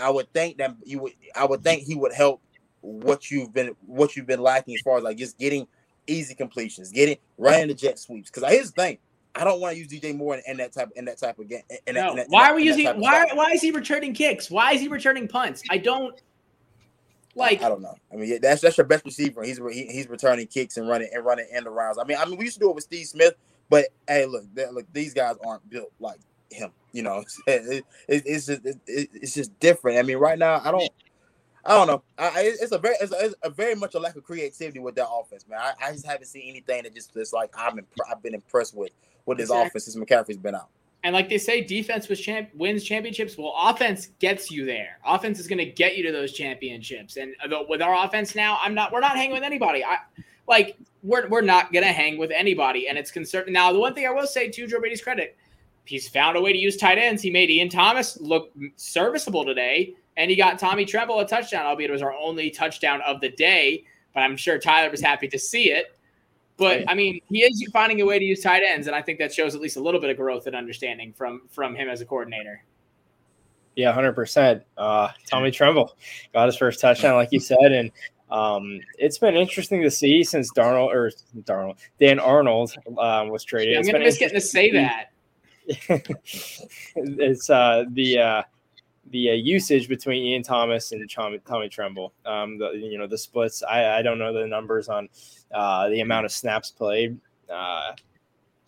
[0.00, 2.40] I would think that you would, I would think he would help
[2.80, 5.66] what you've been, what you've been lacking as far as like just getting
[6.06, 8.30] easy completions, getting running the jet sweeps.
[8.30, 8.98] Because here's the thing,
[9.34, 11.48] I don't want to use DJ Moore in, in that type, in that type of
[11.48, 11.62] game.
[11.86, 12.10] In No.
[12.10, 12.86] in that- Why are we using?
[13.00, 14.50] Why why is he returning kicks?
[14.50, 15.62] Why is he returning punts?
[15.70, 16.20] I don't
[17.34, 17.62] like.
[17.62, 17.94] I don't know.
[18.12, 19.42] I mean, yeah, that's that's your best receiver.
[19.42, 21.94] He's he, he's returning kicks and running and running end arounds.
[22.00, 23.34] I mean, I mean, we used to do it with Steve Smith,
[23.68, 26.18] but hey, look, they- look, these guys aren't built like
[26.50, 26.70] him.
[26.92, 29.98] You know, it, it, it's just it, it's just different.
[29.98, 30.90] I mean, right now, I don't.
[31.68, 32.02] I don't know.
[32.16, 34.94] I, it's a very, it's a, it's a very much a lack of creativity with
[34.94, 35.58] that offense, man.
[35.58, 38.76] I, I just haven't seen anything that just, just like I'm, imp- I've been impressed
[38.76, 38.92] with
[39.26, 39.66] with this Exactly.
[39.66, 40.68] offense since McCaffrey's been out.
[41.02, 43.36] And like they say, defense was champ- wins championships.
[43.36, 44.98] Well, offense gets you there.
[45.04, 47.16] Offense is going to get you to those championships.
[47.16, 48.92] And uh, with our offense now, I'm not.
[48.92, 49.84] We're not hanging with anybody.
[49.84, 49.98] I
[50.48, 52.88] like we're we're not going to hang with anybody.
[52.88, 53.52] And it's concerned.
[53.52, 55.36] Now, the one thing I will say to Joe Brady's credit,
[55.86, 57.22] he's found a way to use tight ends.
[57.22, 61.90] He made Ian Thomas look serviceable today, and he got Tommy Tremble a touchdown, albeit
[61.90, 63.84] it was our only touchdown of the day.
[64.14, 65.96] But I'm sure Tyler was happy to see it.
[66.56, 69.18] But I mean, he is finding a way to use tight ends, and I think
[69.18, 72.00] that shows at least a little bit of growth and understanding from from him as
[72.00, 72.62] a coordinator.
[73.74, 74.62] Yeah, hundred percent.
[74.78, 75.96] Uh, Tommy Tremble
[76.32, 77.92] got his first touchdown, like you said, and
[78.30, 83.74] um, it's been interesting to see since Darnold or Darnold Dan Arnold um, was traded.
[83.74, 85.10] I'm It's gonna miss getting to say that.
[86.96, 88.42] it's uh, the uh,
[89.10, 92.12] the uh, usage between Ian Thomas and Tommy, Tommy Tremble.
[92.24, 93.62] Um, the you know the splits.
[93.62, 95.08] I, I don't know the numbers on
[95.52, 97.18] uh, the amount of snaps played.
[97.52, 97.92] Uh,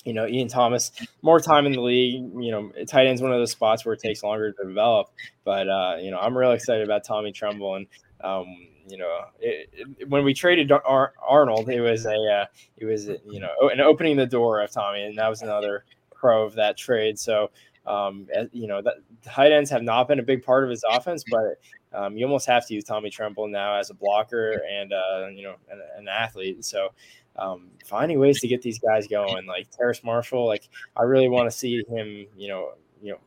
[0.04, 0.92] you know, Ian Thomas
[1.22, 2.22] more time in the league.
[2.40, 5.08] You know, tight end's one of those spots where it takes longer to develop.
[5.44, 7.86] But uh, you know, I'm really excited about Tommy Tremble and.
[8.20, 8.46] Um,
[8.90, 12.46] you know, it, it, when we traded Ar- Arnold, it was a, uh,
[12.78, 15.84] it was you know, an opening the door of Tommy, and that was another
[16.18, 17.18] pro of that trade.
[17.18, 17.50] So,
[17.86, 21.24] um, you know, that tight ends have not been a big part of his offense,
[21.30, 21.58] but
[21.98, 25.42] um, you almost have to use Tommy Tremble now as a blocker and uh, you
[25.42, 26.64] know an, an athlete.
[26.64, 26.90] So
[27.38, 31.50] um, finding ways to get these guys going, like Terrace Marshall, like I really want
[31.50, 33.18] to see him, you know, you know,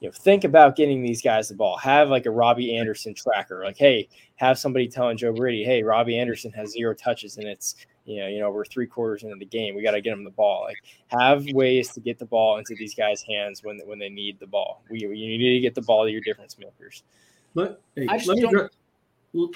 [0.00, 1.78] you know, think about getting these guys the ball.
[1.78, 3.64] Have like a Robbie Anderson tracker.
[3.64, 7.76] Like, hey, have somebody telling Joe Brady, hey, Robbie Anderson has zero touches and it's
[8.04, 9.74] you know, you know, we're three quarters into the game.
[9.74, 10.66] We got to get them the ball.
[10.68, 10.76] Like,
[11.08, 14.46] have ways to get the ball into these guys' hands when when they need the
[14.46, 14.82] ball.
[14.90, 17.02] We you need to get the ball to your difference makers.
[17.54, 18.70] Let, hey, let me address,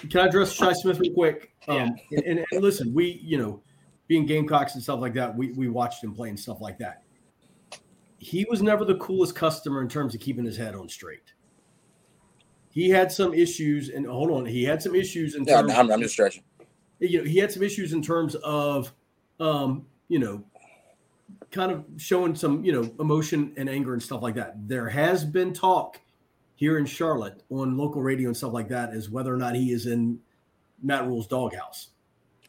[0.09, 1.53] can I address Shi Smith real quick?
[1.67, 2.21] Um, yeah.
[2.21, 3.61] and, and, and listen, we you know,
[4.07, 7.03] being Gamecocks and stuff like that, we we watched him play and stuff like that.
[8.19, 11.35] He was never the coolest customer in terms of keeping his head on straight.
[12.71, 15.71] He had some issues, and hold on, he had some issues in terms.
[15.71, 16.45] Yeah, I'm, I'm just stretching
[17.01, 18.93] you know, he had some issues in terms of,
[19.41, 20.45] um, you know,
[21.51, 24.69] kind of showing some, you know, emotion and anger and stuff like that.
[24.69, 26.01] There has been talk
[26.55, 29.71] here in Charlotte on local radio and stuff like that as whether or not he
[29.71, 30.19] is in
[30.83, 31.89] Matt Rhule's doghouse.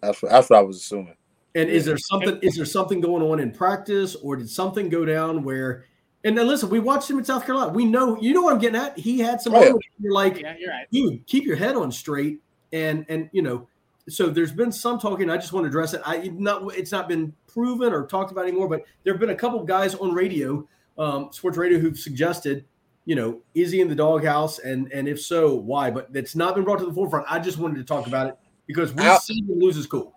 [0.02, 1.16] That's what, that's what I was assuming.
[1.56, 5.04] And is there something is there something going on in practice or did something go
[5.04, 5.86] down where
[6.24, 7.72] and then listen, we watched him in South Carolina.
[7.72, 8.98] We know you know what I'm getting at.
[8.98, 9.74] He had some oh, yeah.
[10.00, 10.88] you're like, yeah, you're right.
[10.92, 12.42] dude, keep your head on straight
[12.72, 13.68] and and you know,
[14.10, 15.30] so there's been some talking.
[15.30, 16.02] I just want to address it.
[16.06, 19.36] I not it's not been proven or talked about anymore, but there have been a
[19.36, 22.66] couple of guys on radio, um, sports radio, who've suggested,
[23.06, 25.92] you know, is he in the doghouse, and and if so, why?
[25.92, 27.26] But it's not been brought to the forefront.
[27.30, 28.38] I just wanted to talk about it
[28.68, 30.16] because we see him lose cool.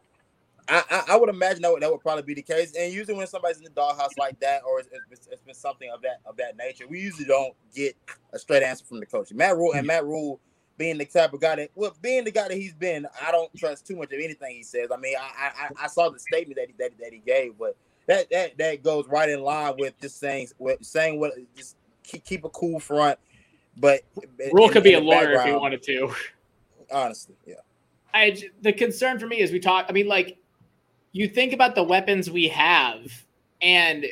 [0.68, 2.72] I, I, I, would imagine that would, that would probably be the case.
[2.78, 5.90] And usually when somebody's in the doghouse like that, or it's, it's, it's been something
[5.93, 7.97] of that of that nature, we usually don't get
[8.32, 9.32] a straight answer from the coach.
[9.32, 9.86] Matt Rhule and.
[9.86, 10.40] Matt Rhule
[10.79, 13.55] being the type of guy that, well, being the guy that he's been, I don't
[13.57, 14.89] trust too much of anything he says.
[14.93, 17.77] I mean, I I, I saw the statement that he that, that he gave, but
[18.07, 22.25] that that that goes right in line with just saying with saying what just keep,
[22.25, 23.18] keep a cool front.
[23.77, 24.03] But
[24.53, 26.14] Rhule could be a lawyer if he wanted to.
[26.93, 27.55] Honestly, yeah.
[28.12, 29.87] I the concern for me is we talk.
[29.89, 30.37] I mean, like
[31.12, 33.11] you think about the weapons we have
[33.61, 34.07] and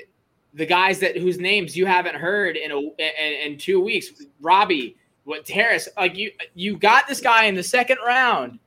[0.55, 4.25] the guys that whose names you haven't heard in a in, in two weeks.
[4.41, 8.59] Robbie, what Harris, like you you got this guy in the second round.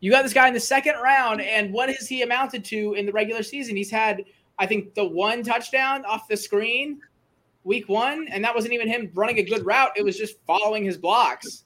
[0.00, 3.06] You got this guy in the second round, and what has he amounted to in
[3.06, 3.74] the regular season?
[3.74, 4.24] He's had,
[4.58, 7.00] I think, the one touchdown off the screen
[7.64, 9.90] week one, and that wasn't even him running a good route.
[9.96, 11.64] It was just following his blocks.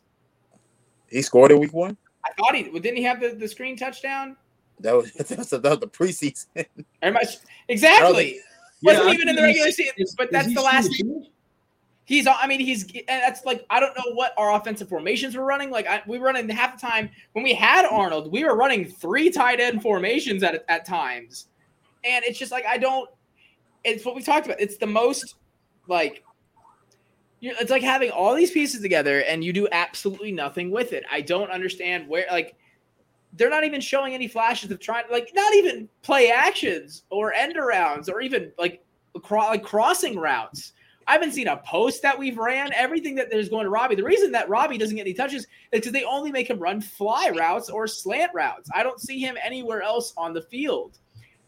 [1.08, 1.96] He scored in week one.
[2.24, 2.96] I thought he didn't.
[2.96, 4.36] He have the, the screen touchdown.
[4.80, 6.66] That was that was, that was the preseason.
[7.68, 8.40] exactly.
[8.82, 10.90] Wasn't yeah, even in the regular season, but that's the last.
[12.08, 15.68] He's, I mean, he's, that's like, I don't know what our offensive formations were running.
[15.70, 18.86] Like, I, we were running half the time when we had Arnold, we were running
[18.86, 21.48] three tight end formations at, at times.
[22.04, 23.10] And it's just like, I don't,
[23.84, 24.58] it's what we talked about.
[24.58, 25.34] It's the most,
[25.86, 26.24] like,
[27.42, 31.04] it's like having all these pieces together and you do absolutely nothing with it.
[31.12, 32.56] I don't understand where, like,
[33.34, 37.56] they're not even showing any flashes of trying, like, not even play actions or end
[37.56, 38.82] arounds or even like,
[39.30, 40.72] like crossing routes
[41.08, 42.70] I haven't seen a post that we've ran.
[42.74, 43.94] Everything that there's going to Robbie.
[43.94, 46.82] The reason that Robbie doesn't get any touches is because they only make him run
[46.82, 48.68] fly routes or slant routes.
[48.74, 50.98] I don't see him anywhere else on the field.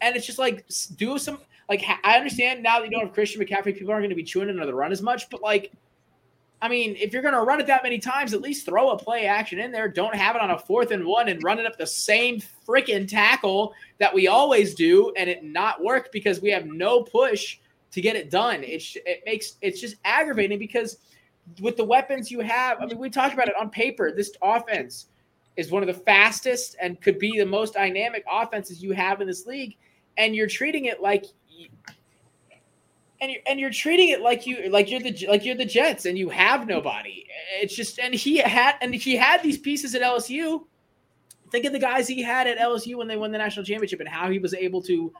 [0.01, 3.43] And it's just like do some like I understand now that you don't have Christian
[3.43, 5.71] McCaffrey, people aren't going to be chewing another run as much, but like
[6.63, 8.99] I mean, if you're going to run it that many times, at least throw a
[8.99, 9.89] play action in there.
[9.89, 13.09] Don't have it on a fourth and one and run it up the same freaking
[13.09, 17.59] tackle that we always do and it not work because we have no push
[17.93, 18.63] to get it done.
[18.63, 20.99] It's it makes it's just aggravating because
[21.61, 24.13] with the weapons you have, I mean, we talked about it on paper.
[24.13, 25.07] This offense
[25.57, 29.27] is one of the fastest and could be the most dynamic offenses you have in
[29.27, 29.77] this league,
[30.17, 31.27] and you're treating it like.
[33.23, 36.07] And you're, and you're treating it like you like you're the like you're the Jets
[36.07, 37.27] and you have nobody.
[37.61, 40.65] It's just and he had and he had these pieces at LSU.
[41.51, 44.09] Think of the guys he had at LSU when they won the national championship and
[44.09, 45.13] how he was able to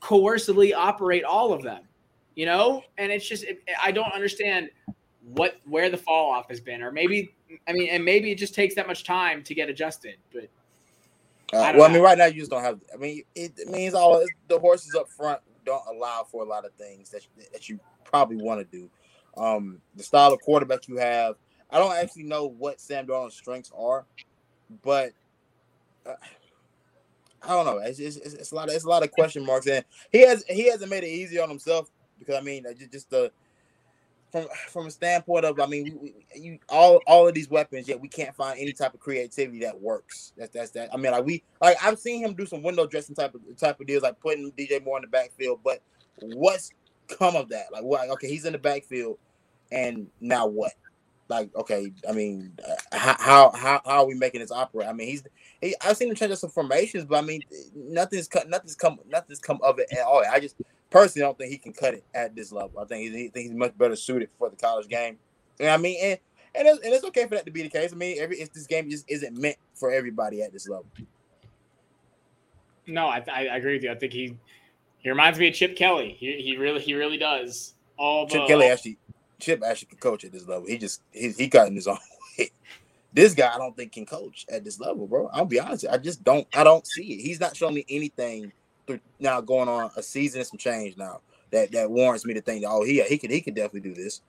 [0.00, 1.82] coercively operate all of them,
[2.34, 2.82] you know?
[2.98, 4.70] And it's just, it, I don't understand
[5.34, 7.34] what, where the fall off has been, or maybe,
[7.66, 10.48] I mean, and maybe it just takes that much time to get adjusted, but.
[11.52, 11.84] Uh, I well, know.
[11.84, 12.78] I mean, right now you just don't have.
[12.92, 16.66] I mean, it, it means all the horses up front don't allow for a lot
[16.66, 18.90] of things that you, that you probably want to do.
[19.36, 21.36] Um, the style of quarterback you have,
[21.70, 24.04] I don't actually know what Sam Darnold's strengths are,
[24.82, 25.12] but
[26.06, 26.14] uh,
[27.48, 27.78] I don't know.
[27.78, 28.68] It's, it's, it's, a lot.
[28.68, 29.82] Of, it's a lot of question marks, and
[30.12, 33.32] he has he hasn't made it easy on himself because I mean, just, just the
[34.30, 37.88] from from a standpoint of I mean, we, we, you all all of these weapons,
[37.88, 40.34] yet we can't find any type of creativity that works.
[40.36, 40.90] That's that's that.
[40.92, 43.80] I mean, like we like I've seen him do some window dressing type of type
[43.80, 45.60] of deals, like putting DJ Moore in the backfield.
[45.64, 45.80] But
[46.20, 46.70] what's
[47.08, 47.72] come of that?
[47.72, 48.10] Like, what?
[48.10, 49.16] Okay, he's in the backfield,
[49.72, 50.72] and now what?
[51.28, 55.08] like okay i mean uh, how how how are we making this operate i mean
[55.08, 55.37] he's he,
[55.82, 57.40] i've seen him change up some formations but i mean
[57.74, 60.56] nothing's cut, nothing's come nothing's come of it at all i just
[60.90, 62.80] personally don't think he can cut it at this level.
[62.80, 65.18] I think he, think he's much better suited for the college game.
[65.60, 66.18] And I mean, and
[66.54, 67.92] and it's, and it's okay for that to be the case.
[67.92, 70.86] I mean, every this game just isn't meant for everybody at this level.
[72.86, 73.90] No, I, I agree with you.
[73.90, 74.36] I think he
[74.98, 76.16] he reminds me of Chip Kelly.
[76.18, 77.74] He, he really he really does.
[77.96, 78.98] All Chip Kelly actually
[79.40, 80.66] Chip actually can coach at this level.
[80.66, 81.98] He just he, he got in his own.
[83.12, 85.28] This guy I don't think can coach at this level, bro.
[85.32, 85.86] I'll be honest.
[85.90, 87.22] I just don't I don't see it.
[87.22, 88.52] He's not showing me anything
[88.86, 92.40] through now going on a season and some change now that that warrants me to
[92.40, 94.20] think oh he he could he could definitely do this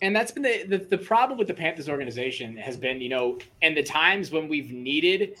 [0.00, 3.38] and that's been the, the, the problem with the Panthers organization has been, you know,
[3.62, 5.36] and the times when we've needed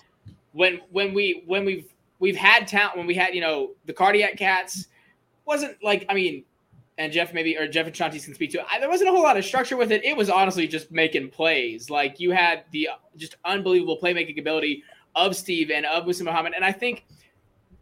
[0.52, 1.86] when when we when we've
[2.18, 4.88] we've had talent when we had, you know, the cardiac cats
[5.44, 6.44] wasn't like I mean,
[6.98, 8.66] and Jeff maybe or Jeff and Shantis can speak to it.
[8.70, 10.04] I, there wasn't a whole lot of structure with it.
[10.04, 11.88] It was honestly just making plays.
[11.88, 14.82] Like you had the uh, just unbelievable playmaking ability
[15.14, 16.52] of Steve and of Muhsin Muhammad.
[16.54, 17.06] And I think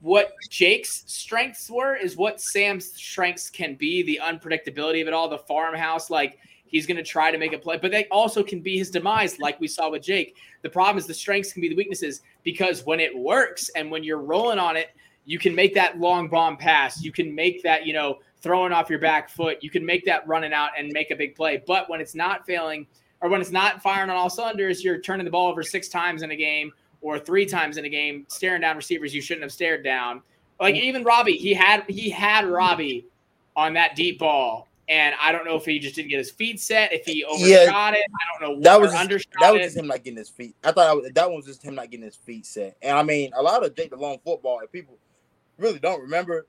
[0.01, 5.29] what Jake's strengths were is what Sam's strengths can be, the unpredictability of it all,
[5.29, 8.61] the farmhouse, like He's going to try to make a play, but they also can
[8.61, 10.37] be his demise, like we saw with Jake.
[10.63, 14.03] The problem is the strengths can be the weaknesses because when it works and when
[14.03, 14.89] you're rolling on it,
[15.25, 17.03] you can make that long bomb pass.
[17.03, 19.59] You can make that, you know, throwing off your back foot.
[19.63, 21.63] You can make that running out and make a big play.
[21.67, 22.87] But when it's not failing
[23.21, 26.23] or when it's not firing on all cylinders, you're turning the ball over six times
[26.23, 29.53] in a game or three times in a game, staring down receivers you shouldn't have
[29.53, 30.23] stared down.
[30.61, 33.07] Like even Robbie, he had he had Robbie
[33.55, 36.61] on that deep ball and I don't know if he just didn't get his feet
[36.61, 38.05] set, if he overshot yeah, it.
[38.11, 38.63] I don't know.
[38.63, 40.55] that was just, that was just him not getting his feet.
[40.63, 42.77] I thought was, that was just him not getting his feet set.
[42.83, 44.97] And I mean, a lot of Jake Delhomme football, and people
[45.59, 46.47] really don't remember.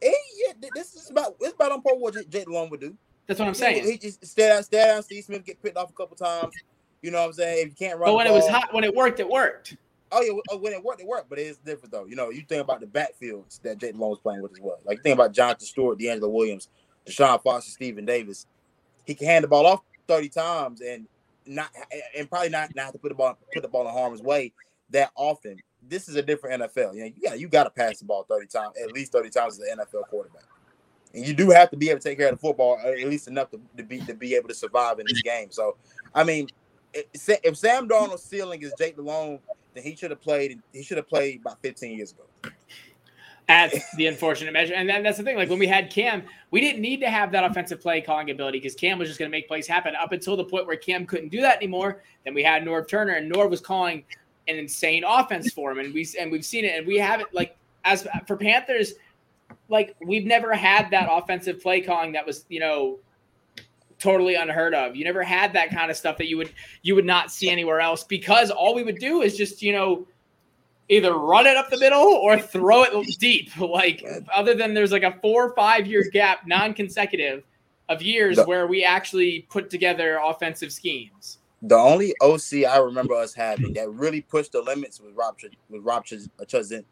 [0.00, 2.96] Hey, yeah, this is about it's about on par with what Jake Delhomme would do.
[3.26, 3.84] That's what I'm saying.
[3.84, 5.02] He, he just stay down, stay down.
[5.02, 6.54] Steve Smith get picked off a couple times.
[7.00, 7.66] You know what I'm saying?
[7.66, 9.76] If you can't run, but when ball, it was hot, when it worked, it worked.
[10.12, 11.28] Oh yeah, oh, when it worked, it worked.
[11.28, 12.04] But it's different though.
[12.04, 14.78] You know, you think about the backfields that Jake Delhomme was playing with as well.
[14.84, 16.68] Like you think about Jonathan Stewart, DeAngelo Williams,
[17.06, 18.46] Deshaun Foster, Stephen Davis
[19.04, 21.06] he can hand the ball off 30 times and
[21.46, 21.70] not
[22.16, 24.52] and probably not, not have to put the ball put the ball in harm's way
[24.90, 25.58] that often.
[25.88, 26.94] This is a different NFL.
[26.94, 29.30] You know, you got you got to pass the ball 30 times, at least 30
[29.30, 30.44] times as an NFL quarterback.
[31.12, 33.08] And you do have to be able to take care of the football uh, at
[33.08, 35.50] least enough to, to be to be able to survive in this game.
[35.50, 35.76] So,
[36.14, 36.48] I mean,
[36.92, 39.38] if Sam Darnold's ceiling is Jake Delhomme,
[39.74, 40.60] then he should have played.
[40.72, 42.52] He should have played about 15 years ago
[43.48, 44.74] at the unfortunate measure.
[44.74, 45.36] And then that's the thing.
[45.36, 48.58] Like when we had Cam, we didn't need to have that offensive play calling ability
[48.58, 51.04] because Cam was just going to make plays happen up until the point where Cam
[51.04, 52.02] couldn't do that anymore.
[52.24, 54.04] Then we had Norv Turner, and Norv was calling
[54.48, 57.56] an insane offense for him, and we and we've seen it, and we haven't like
[57.84, 58.94] as for Panthers,
[59.68, 62.98] like we've never had that offensive play calling that was you know
[63.98, 64.96] totally unheard of.
[64.96, 67.80] You never had that kind of stuff that you would you would not see anywhere
[67.80, 70.06] else because all we would do is just you know
[70.88, 73.50] either run it up the middle or throw it deep.
[73.58, 77.42] Like other than there's like a four or five year gap, non-consecutive
[77.88, 81.38] of years where we actually put together offensive schemes.
[81.66, 85.36] The only OC I remember us having that really pushed the limits was Rob
[85.70, 86.84] with Rob Chudzinski,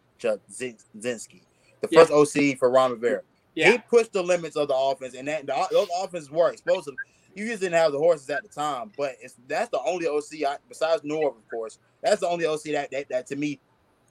[1.82, 2.52] the first yeah.
[2.52, 3.20] OC for Ron Rivera.
[3.54, 3.72] Yeah.
[3.72, 6.94] He pushed the limits of the offense, and that the, those offenses were explosive.
[7.34, 10.42] You just didn't have the horses at the time, but it's that's the only OC
[10.48, 11.78] I, besides Norv, of course.
[12.02, 13.60] That's the only OC that, that, that to me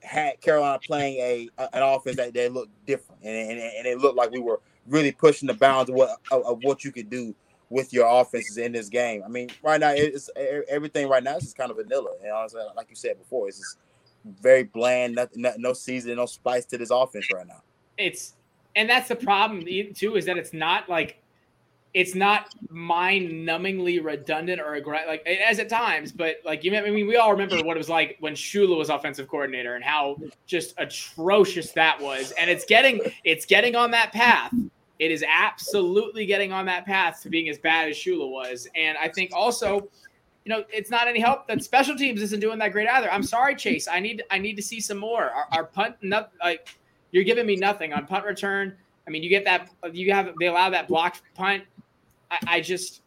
[0.01, 4.15] had Carolina playing a, an offense that they looked different, and, and, and it looked
[4.15, 7.35] like we were really pushing the bounds of what of, of, what you could do
[7.71, 9.23] with your offenses in this game.
[9.25, 10.29] I mean, right now it's
[10.69, 11.07] everything.
[11.07, 13.77] Right now is just kind of vanilla, and honestly, like you said before, it's just
[14.41, 15.15] very bland.
[15.15, 17.63] Nothing, no season, no spice to this offense right now.
[17.97, 18.33] It's
[18.75, 19.65] and that's the problem
[19.95, 21.17] too is that it's not like
[21.93, 27.05] it's not mind-numbingly redundant or aggressive, like as at times, but like you, I mean,
[27.05, 30.15] we all remember what it was like when Shula was offensive coordinator and how
[30.45, 32.31] just atrocious that was.
[32.39, 34.53] And it's getting, it's getting on that path.
[35.01, 38.67] It is absolutely getting on that path to being as bad as Shula was.
[38.75, 39.89] And I think also,
[40.45, 43.11] you know, it's not any help that special teams isn't doing that great either.
[43.11, 43.87] I'm sorry, Chase.
[43.87, 45.31] I need, I need to see some more.
[45.31, 46.77] Our, our punt, not, like
[47.09, 48.75] you're giving me nothing on punt return.
[49.07, 51.63] I mean, you get that, you have, they allow that blocked punt
[52.29, 53.01] I, I just,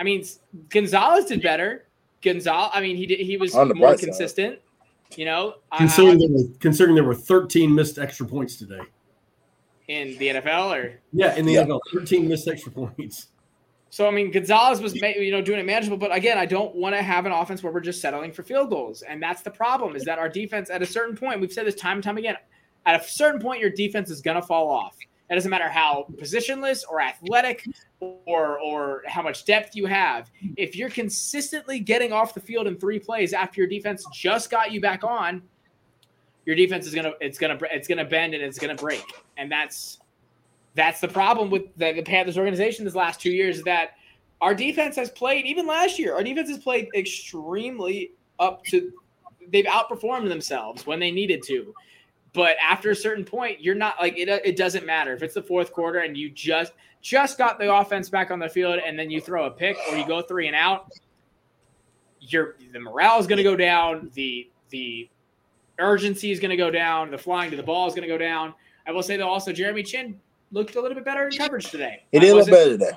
[0.00, 0.24] I mean,
[0.70, 1.84] Gonzalez did better.
[2.22, 4.54] Gonzalez, I mean, he did, he was more consistent.
[4.54, 5.18] Side.
[5.18, 8.80] You know, considering, uh, there were, considering there were 13 missed extra points today
[9.88, 11.64] in the NFL, or yeah, in the yeah.
[11.64, 13.28] NFL, 13 missed extra points.
[13.90, 16.96] So I mean, Gonzalez was you know doing it manageable, but again, I don't want
[16.96, 19.94] to have an offense where we're just settling for field goals, and that's the problem.
[19.94, 22.36] Is that our defense at a certain point, we've said this time and time again,
[22.86, 24.96] at a certain point, your defense is gonna fall off.
[25.30, 27.64] It doesn't matter how positionless or athletic
[28.00, 30.30] or or how much depth you have.
[30.56, 34.72] If you're consistently getting off the field in three plays after your defense just got
[34.72, 35.42] you back on,
[36.46, 39.04] your defense is gonna it's gonna it's gonna bend and it's gonna break,
[39.36, 39.98] and that's
[40.74, 43.90] that's the problem with the, the Panthers organization this last two years is that
[44.40, 46.14] our defense has played even last year.
[46.14, 48.92] Our defense has played extremely up to
[49.52, 51.74] they've outperformed themselves when they needed to.
[52.32, 54.28] But after a certain point, you're not like it.
[54.28, 58.08] It doesn't matter if it's the fourth quarter and you just just got the offense
[58.08, 60.56] back on the field, and then you throw a pick or you go three and
[60.56, 60.90] out.
[62.20, 64.10] Your the morale is going to go down.
[64.14, 65.08] The the
[65.78, 67.10] urgency is going to go down.
[67.10, 68.54] The flying to the ball is going to go down.
[68.86, 70.18] I will say though, also Jeremy Chinn
[70.52, 72.04] looked a little bit better in coverage today.
[72.12, 72.92] He did look better today.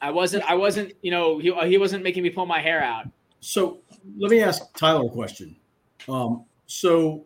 [0.00, 0.44] I wasn't.
[0.44, 0.92] I wasn't.
[1.02, 3.06] You know, he he wasn't making me pull my hair out.
[3.40, 3.78] So
[4.16, 5.56] let me ask Tyler a question.
[6.08, 7.24] Um, so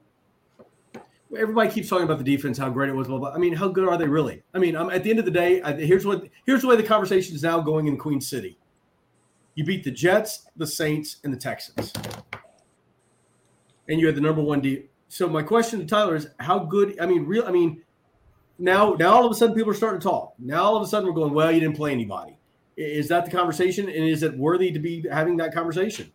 [1.39, 3.09] everybody keeps talking about the defense, how great it was.
[3.09, 3.33] Blah, blah.
[3.33, 4.43] I mean, how good are they really?
[4.55, 6.77] I mean, I'm, at the end of the day, I, here's what here's the way
[6.77, 8.59] the conversation is now going in Queen City.
[9.55, 11.93] You beat the Jets, the Saints, and the Texans,
[13.93, 14.87] and you had the number one D.
[15.09, 16.99] So my question to Tyler is, how good?
[16.99, 17.45] I mean, real.
[17.47, 17.83] I mean,
[18.59, 20.33] now now all of a sudden people are starting to talk.
[20.39, 22.39] Now all of a sudden we're going, well, you didn't play anybody.
[22.77, 26.11] Is that the conversation, and is it worthy to be having that conversation?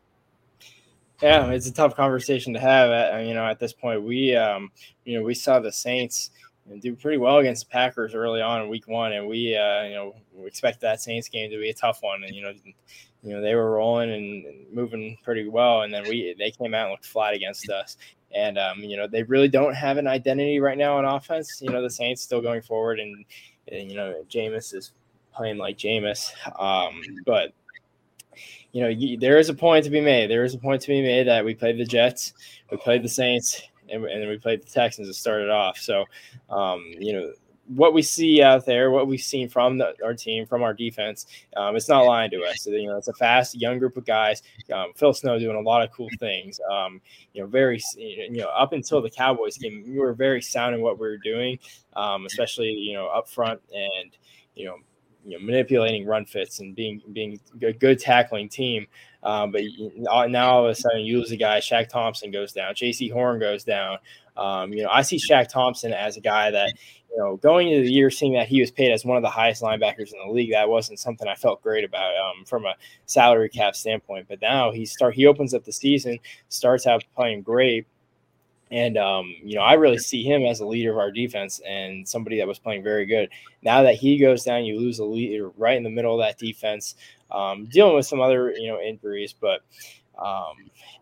[1.21, 2.89] Yeah, it's a tough conversation to have.
[2.89, 4.71] At, you know, at this point, we, um,
[5.05, 6.31] you know, we saw the Saints
[6.81, 9.93] do pretty well against the Packers early on in Week One, and we, uh, you
[9.93, 10.15] know,
[10.45, 12.23] expect that Saints game to be a tough one.
[12.23, 12.53] And you know,
[13.27, 16.83] you know, they were rolling and, moving pretty well, and then we they came out
[16.83, 17.97] and looked flat against us.
[18.33, 21.61] And um, you know, they really don't have an identity right now on offense.
[21.61, 23.25] You know, the Saints still going forward, and,
[23.69, 24.93] and you know, Jameis is
[25.33, 27.53] playing like Jameis, um, but
[28.71, 30.29] you know, you, there is a point to be made.
[30.29, 32.33] There is a point to be made that we played the Jets,
[32.71, 35.77] we played the Saints, and, and then we played the Texans to start it off.
[35.77, 36.05] So,
[36.49, 37.33] um, you know,
[37.67, 41.25] what we see out there, what we've seen from the, our team, from our defense,
[41.55, 42.65] um, it's not lying to us.
[42.65, 44.41] You know, it's a fast, young group of guys.
[44.73, 46.59] Um, Phil Snow doing a lot of cool things.
[46.71, 47.01] Um,
[47.33, 50.81] you know, very, you know, up until the Cowboys game, we were very sound in
[50.81, 51.59] what we were doing,
[51.95, 54.11] um, especially you know up front and
[54.55, 54.77] you know
[55.27, 58.87] you know, manipulating run fits and being being a good tackling team.
[59.23, 59.61] Um, but
[60.29, 61.59] now all of a sudden you lose a guy.
[61.59, 62.73] Shaq Thompson goes down.
[62.73, 63.97] Jaycee Horn goes down.
[64.37, 66.73] Um, you know, I see Shaq Thompson as a guy that
[67.11, 69.29] you know going into the year, seeing that he was paid as one of the
[69.29, 70.51] highest linebackers in the league.
[70.51, 72.75] That wasn't something I felt great about um, from a
[73.05, 74.27] salary cap standpoint.
[74.29, 76.19] But now he start he opens up the season,
[76.49, 77.87] starts out playing great
[78.71, 82.07] and um, you know, I really see him as a leader of our defense and
[82.07, 83.29] somebody that was playing very good.
[83.61, 86.37] Now that he goes down, you lose a leader right in the middle of that
[86.37, 86.95] defense,
[87.31, 89.33] um, dealing with some other you know injuries.
[89.33, 89.61] But
[90.19, 90.55] um,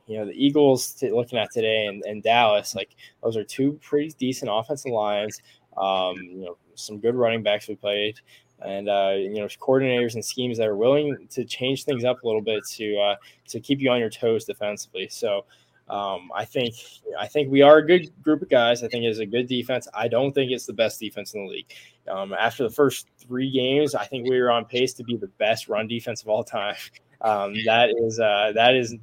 [0.07, 3.73] you know, the Eagles t- looking at today and, and, Dallas, like those are two
[3.81, 5.41] pretty decent offensive lines.
[5.77, 8.19] Um, you know, some good running backs we played.
[8.61, 12.25] And uh, you know, coordinators and schemes that are willing to change things up a
[12.25, 13.15] little bit to uh,
[13.49, 15.09] to keep you on your toes defensively.
[15.09, 15.45] So
[15.87, 16.73] um, I think
[17.19, 18.83] I think we are a good group of guys.
[18.83, 19.87] I think it's a good defense.
[19.93, 21.71] I don't think it's the best defense in the league.
[22.09, 25.27] Um, after the first three games, I think we were on pace to be the
[25.27, 26.75] best run defense of all time.
[27.21, 28.95] Um, that is uh, that is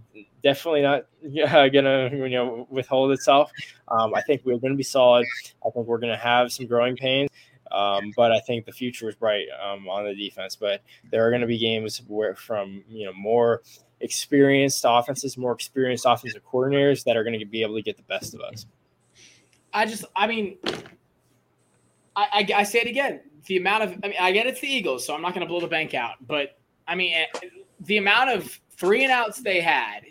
[0.42, 1.06] definitely not
[1.48, 3.50] uh, gonna you know withhold itself.
[3.88, 5.26] Um, I think we're to be solid.
[5.66, 7.30] I think we're to have some growing pains.
[7.72, 10.56] Um, but I think the future is bright um, on the defense.
[10.56, 13.62] But there are going to be games where, from you know, more
[14.00, 18.02] experienced offenses, more experienced offensive coordinators that are going to be able to get the
[18.02, 18.66] best of us.
[19.72, 20.58] I just, I mean,
[22.14, 23.20] I, I, I say it again.
[23.46, 25.48] The amount of, I mean, I get it's the Eagles, so I'm not going to
[25.48, 27.14] blow the bank out, but I mean,
[27.82, 30.02] the amount of three and outs they had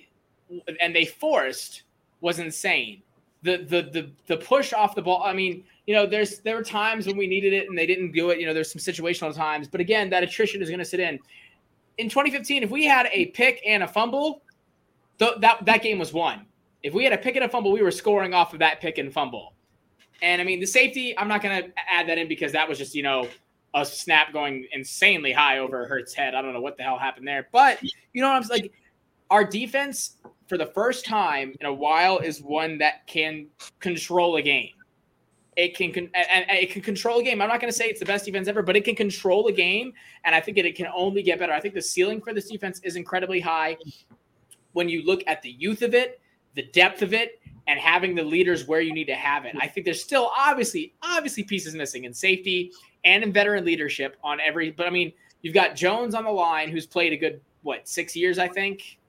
[0.80, 1.84] and they forced
[2.22, 3.02] was insane.
[3.44, 5.24] The, the, the, the push off the ball.
[5.24, 8.12] I mean, you know, there's, there were times when we needed it and they didn't
[8.12, 8.40] do it.
[8.40, 11.20] You know, there's some situational times, but again, that attrition is going to sit in
[11.98, 14.42] in 2015, if we had a pick and a fumble,
[15.20, 16.46] th- that that game was won.
[16.84, 18.98] If we had a pick and a fumble, we were scoring off of that pick
[18.98, 19.54] and fumble.
[20.22, 22.78] And I mean, the safety, I'm not going to add that in because that was
[22.78, 23.28] just, you know,
[23.74, 26.36] a snap going insanely high over Hurts' head.
[26.36, 27.48] I don't know what the hell happened there.
[27.52, 28.48] But, you know what I'm?
[28.50, 28.74] Like,
[29.30, 30.18] our defense,
[30.48, 33.48] for the first time in a while, is one that can
[33.80, 34.72] control a game.
[35.58, 37.42] It can and, and it can control a game.
[37.42, 39.52] I'm not going to say it's the best defense ever, but it can control a
[39.52, 39.94] game,
[40.24, 41.52] and I think that it can only get better.
[41.52, 43.78] I think the ceiling for this defense is incredibly high.
[44.72, 46.22] When you look at the youth of it,
[46.56, 49.68] the depth of it, and having the leaders where you need to have it, I
[49.68, 52.72] think there's still obviously obviously pieces missing in safety
[53.06, 54.72] and in veteran leadership on every.
[54.72, 58.16] But I mean, you've got Jones on the line, who's played a good what six
[58.16, 59.00] years, I think,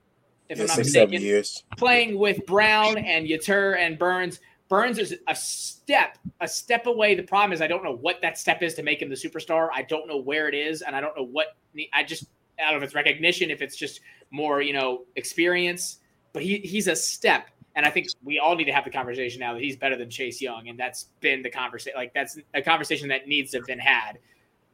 [0.49, 1.65] if yeah, I'm not six, mistaken, years.
[1.77, 4.41] playing with Brown and Yetur and Burns
[4.73, 7.15] Burns is a step, a step away.
[7.15, 9.69] The problem is I don't know what that step is to make him the superstar.
[9.71, 11.59] I don't know where it is, and I don't know what
[11.93, 12.25] I just
[12.59, 15.99] I don't know if it's recognition, if it's just more you know experience.
[16.33, 17.51] But he he's a step.
[17.75, 20.11] And I think we all need to have the conversation now that he's better than
[20.11, 21.97] Chase Young, and that's been the conversation.
[21.97, 24.19] Like that's a conversation that needs to have been had.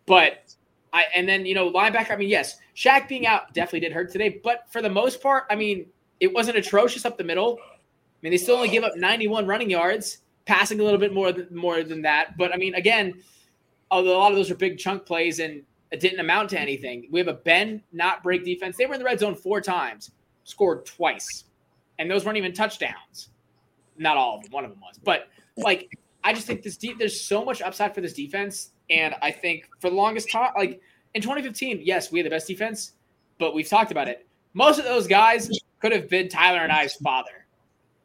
[0.07, 0.55] But
[0.92, 2.11] I and then you know linebacker.
[2.11, 5.44] I mean, yes, Shaq being out definitely did hurt today, but for the most part,
[5.51, 5.86] I mean,
[6.20, 7.59] it wasn't atrocious up the middle.
[7.62, 7.76] I
[8.22, 11.55] mean, they still only give up 91 running yards, passing a little bit more than,
[11.55, 12.36] more than that.
[12.36, 13.22] But I mean, again,
[13.90, 17.09] although a lot of those are big chunk plays and it didn't amount to anything.
[17.11, 18.76] We have a bend not break defense.
[18.76, 20.11] They were in the red zone four times,
[20.44, 21.44] scored twice,
[21.99, 23.30] and those weren't even touchdowns.
[23.96, 24.53] Not all of them.
[24.53, 25.90] One of them was, but like
[26.24, 26.99] I just think this deep.
[26.99, 30.80] There's so much upside for this defense, and I think for the longest time, like
[31.14, 32.92] in 2015, yes, we had the best defense,
[33.38, 34.26] but we've talked about it.
[34.55, 37.46] Most of those guys could have been Tyler and I's father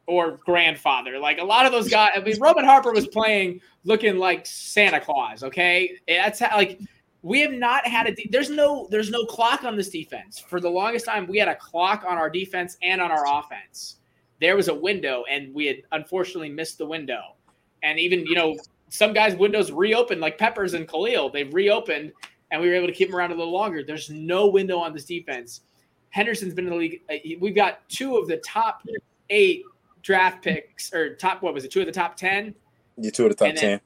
[0.06, 1.18] or grandfather.
[1.18, 2.10] Like a lot of those guys.
[2.16, 5.42] I mean, Roman Harper was playing looking like Santa Claus.
[5.42, 6.80] Okay, that's how, like
[7.24, 8.14] we have not had a.
[8.14, 10.38] De- there's no there's no clock on this defense.
[10.38, 13.96] For the longest time, we had a clock on our defense and on our offense.
[14.40, 17.34] There was a window, and we had unfortunately missed the window.
[17.82, 18.56] And even you know
[18.90, 21.30] some guys' windows reopened, like Peppers and Khalil.
[21.30, 22.12] They've reopened,
[22.50, 23.82] and we were able to keep them around a little longer.
[23.82, 25.62] There's no window on this defense.
[26.10, 27.00] Henderson's been in the league.
[27.10, 28.82] Uh, we've got two of the top
[29.30, 29.62] eight
[30.02, 31.72] draft picks, or top what was it?
[31.72, 32.54] Two of the top ten.
[32.98, 33.80] You two of the top ten.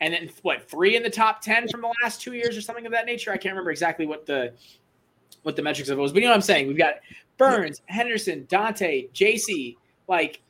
[0.00, 2.86] And then what three in the top 10 from the last two years or something
[2.86, 3.30] of that nature?
[3.30, 4.52] I can't remember exactly what the
[5.42, 6.66] what the metrics of it was but you know what i'm saying?
[6.66, 6.94] We've got
[7.38, 9.76] burns henderson donte jc
[10.08, 10.42] like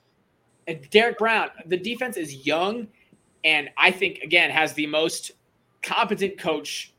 [0.90, 1.50] derrick brown.
[1.66, 2.88] The defense is young
[3.44, 5.32] and i think again has the most
[5.82, 6.92] competent coach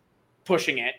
[0.45, 0.95] pushing it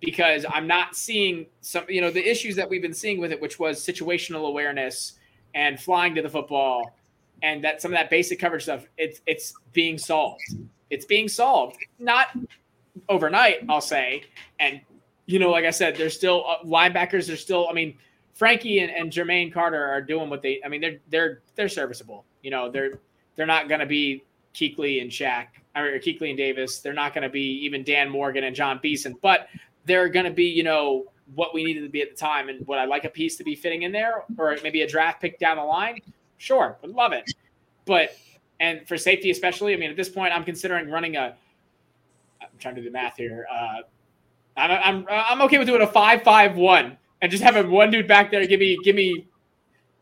[0.00, 3.40] because i'm not seeing some you know the issues that we've been seeing with it
[3.40, 5.14] which was situational awareness
[5.54, 6.96] and flying to the football
[7.42, 10.40] and that some of that basic coverage stuff it's it's being solved
[10.90, 12.28] it's being solved not
[13.08, 14.22] overnight i'll say
[14.60, 14.80] and
[15.26, 17.96] you know like i said there's still uh, linebackers there's still i mean
[18.34, 22.24] frankie and, and jermaine carter are doing what they i mean they're they're they're serviceable
[22.42, 22.98] you know they're
[23.36, 24.24] they're not going to be
[24.54, 26.80] Kuechly and Shaq, or Kuechly and Davis.
[26.80, 29.48] They're not going to be even Dan Morgan and Jon Beason, but
[29.84, 32.48] they're going to be, you know, what we needed to be at the time.
[32.48, 35.20] And would I like a piece to be fitting in there, or maybe a draft
[35.20, 36.00] pick down the line?
[36.38, 37.30] Sure, would love it.
[37.84, 38.16] But
[38.60, 41.36] and for safety especially, I mean, at this point, I'm considering running a.
[42.40, 43.46] I'm trying to do the math here.
[43.50, 43.82] Uh,
[44.56, 48.08] I'm, I'm I'm okay with doing a five five one and just having one dude
[48.08, 49.26] back there give me give me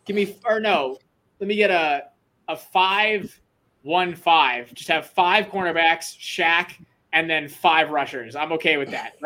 [0.04, 0.98] give me or no,
[1.40, 2.04] let me get a
[2.48, 3.38] a five
[3.82, 4.72] one five.
[4.74, 6.72] Just have five cornerbacks, Shaq,
[7.12, 8.34] and then five rushers.
[8.36, 9.16] I'm okay with that.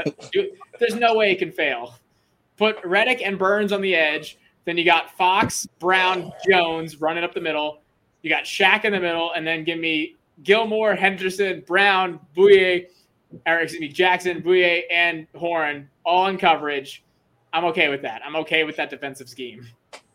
[0.78, 1.94] There's no way it can fail.
[2.56, 4.38] Put Reddick and Burns on the edge.
[4.64, 7.80] Then you got Fox, Brown, Jones running up the middle.
[8.22, 12.86] You got Shaq in the middle, and then give me Gilmore, Henderson, Brown, Bouye,
[13.46, 17.02] or excuse me, Jackson, Bouye, and Horn all in coverage.
[17.52, 18.22] I'm okay with that.
[18.24, 19.66] I'm okay with that defensive scheme.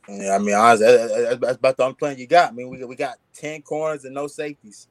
[0.08, 2.52] Yeah, I mean, honestly, that- that- that's about the only plan you got.
[2.52, 4.88] I mean, we we got ten corners and no safeties.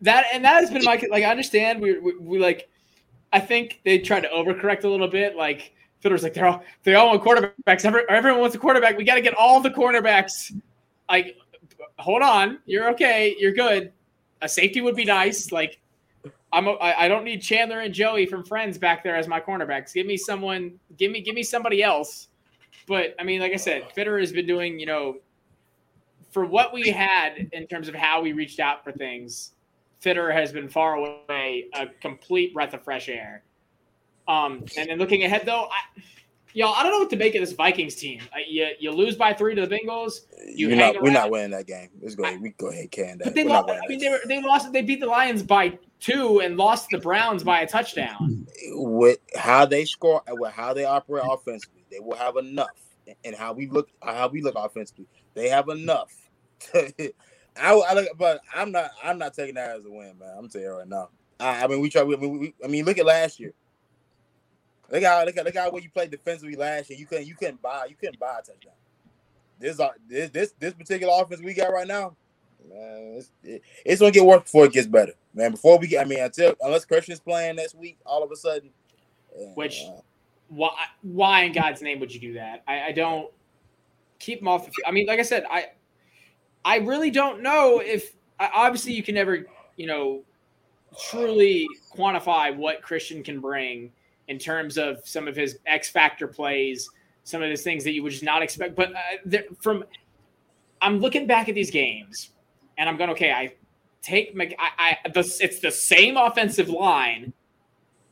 [0.00, 1.24] That and that has been my like.
[1.24, 2.68] I understand we, we we like.
[3.32, 5.36] I think they tried to overcorrect a little bit.
[5.36, 7.84] Like Fitter's like they're all they all want quarterbacks.
[7.84, 8.96] Every, everyone wants a quarterback.
[8.96, 10.58] We got to get all the cornerbacks.
[11.08, 11.36] Like,
[11.98, 13.92] hold on, you're okay, you're good.
[14.42, 15.52] A safety would be nice.
[15.52, 15.80] Like,
[16.52, 19.92] I'm I don't need Chandler and Joey from Friends back there as my cornerbacks.
[19.92, 20.78] Give me someone.
[20.96, 22.28] Give me give me somebody else.
[22.88, 25.18] But I mean, like I said, Fitter has been doing you know
[26.30, 29.52] for what we had in terms of how we reached out for things.
[30.00, 33.42] Fitter has been far away a complete breath of fresh air.
[34.26, 36.00] Um, and then looking ahead, though, I,
[36.54, 38.20] y'all, I don't know what to make of this Vikings team.
[38.32, 41.66] Uh, you, you lose by three to the Bengals, You not, we're not winning that
[41.66, 41.90] game.
[42.00, 42.40] Let's go ahead.
[42.40, 43.24] We go ahead, can that.
[43.24, 43.70] but they We're lost.
[43.70, 44.72] I mean, they were they lost.
[44.72, 48.46] They beat the Lions by two and lost the Browns by a touchdown.
[48.72, 52.68] with how they score with how they operate offensively, they will have enough.
[53.24, 56.12] And how we look, how we look offensively, they have enough.
[56.74, 58.90] I, I look, but I'm not.
[59.02, 60.34] I'm not taking that as a win, man.
[60.38, 61.08] I'm telling you right now.
[61.40, 62.02] I, I mean, we try.
[62.02, 63.52] We, we- I mean, look at last year.
[64.90, 66.98] Look how look at look how when you played defensively last year.
[66.98, 68.72] You couldn't you couldn't buy you couldn't buy a touchdown.
[69.58, 72.16] This uh, this this this particular offense we got right now,
[72.68, 75.52] man, it's, it, it's gonna get worse before it gets better, man.
[75.52, 78.70] Before we get, I mean, until unless Christian's playing next week, all of a sudden,
[79.36, 79.84] uh, Which-
[80.48, 80.74] Why?
[81.02, 82.62] Why in God's name would you do that?
[82.66, 83.30] I, I don't
[84.18, 84.84] keep them off the field.
[84.86, 85.66] I mean, like I said, I
[86.64, 90.22] I really don't know if obviously you can never you know
[90.98, 93.92] truly quantify what Christian can bring
[94.30, 96.88] in terms of some of his X factor plays,
[97.24, 98.76] some of his things that you would just not expect.
[98.76, 99.84] But uh, from
[100.80, 102.30] I'm looking back at these games,
[102.78, 103.52] and I'm going, okay, I
[104.02, 107.32] take Mc, I, I the, it's the same offensive line,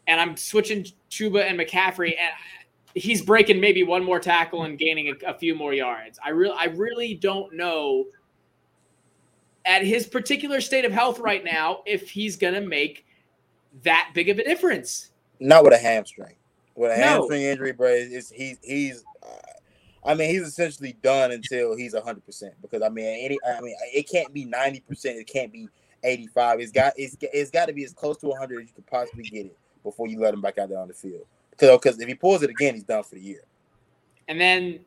[0.08, 2.32] and I'm switching Chuba and McCaffrey, and
[2.94, 6.18] he's breaking maybe one more tackle and gaining a, a few more yards.
[6.22, 8.06] I really, I really don't know
[9.64, 13.06] at his particular state of health right now if he's going to make
[13.84, 15.10] that big of a difference.
[15.40, 16.34] Not with a hamstring.
[16.74, 17.04] With a No.
[17.04, 19.04] hamstring injury, bro, is he's he's.
[19.22, 19.26] Uh,
[20.04, 22.54] I mean, he's essentially done until he's hundred percent.
[22.62, 25.18] Because I mean, any I mean, it can't be ninety percent.
[25.18, 25.68] It can't be
[26.04, 26.60] eighty five.
[26.60, 29.24] It's got it's it's got to be as close to hundred as you could possibly
[29.24, 31.26] get it before you let him back out there on the field.
[31.50, 33.42] Because if he pulls it again, he's done for the year.
[34.28, 34.80] And then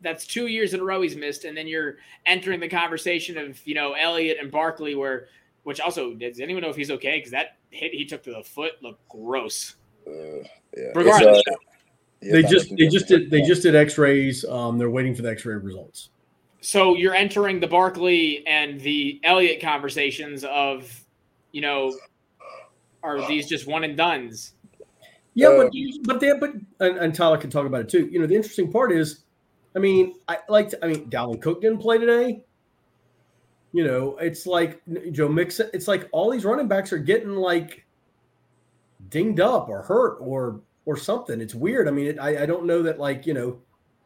[0.00, 1.44] that's two years in a row he's missed.
[1.44, 5.28] And then you're entering the conversation of, you know, Elliott and Barkley, where,
[5.66, 7.18] which also, does anyone know if he's okay?
[7.18, 9.74] Because that hit he took to the foot looked gross.
[10.06, 10.12] Uh,
[10.76, 10.92] yeah.
[10.94, 11.38] Regardless.
[11.38, 11.54] Uh,
[12.22, 14.44] yeah, They just they just did they just did X-rays.
[14.44, 16.10] Um, they're waiting for the X-ray results.
[16.60, 21.04] So you're entering the Barkley and the Elliott conversations of,
[21.50, 21.98] you know,
[23.02, 24.54] are these just one and duns?
[25.34, 25.72] Yeah, Uh, but
[26.04, 28.06] but they but and, and Tyler can talk about it too.
[28.06, 29.24] You know, the interesting part is,
[29.74, 32.44] I mean, I like to, I mean, Dalvin Cook didn't play today.
[33.76, 34.80] You know, it's like
[35.12, 35.68] Joe Mixon.
[35.74, 37.84] It's like all these running backs are getting like
[39.10, 41.42] dinged up or hurt or or something.
[41.42, 41.86] It's weird.
[41.86, 43.58] I mean, it, I I don't know that like you know,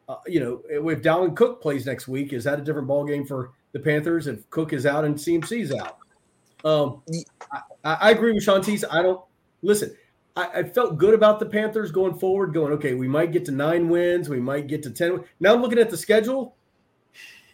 [0.09, 3.25] uh, you know, if Dalvin Cook plays next week, is that a different ball game
[3.25, 5.99] for the Panthers if Cook is out and CMC's out?
[6.65, 7.01] Um,
[7.85, 8.83] I, I agree with Sean Teese.
[8.91, 9.23] I don't
[9.61, 9.95] listen.
[10.35, 13.51] I, I felt good about the Panthers going forward, going, okay, we might get to
[13.51, 15.23] nine wins, we might get to 10.
[15.39, 16.57] Now I'm looking at the schedule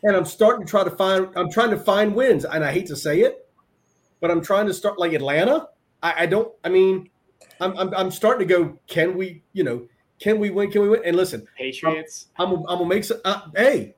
[0.03, 2.45] and I'm starting to try to find, I'm trying to find wins.
[2.45, 3.49] And I hate to say it,
[4.19, 5.69] but I'm trying to start like Atlanta.
[6.01, 7.09] I, I don't, I mean,
[7.59, 9.87] I'm, I'm, I'm starting to go, can we, you know,
[10.19, 10.71] can we win?
[10.71, 11.01] Can we win?
[11.05, 12.27] And listen, Patriots.
[12.37, 13.95] I'm, I'm gonna make some, uh, hey,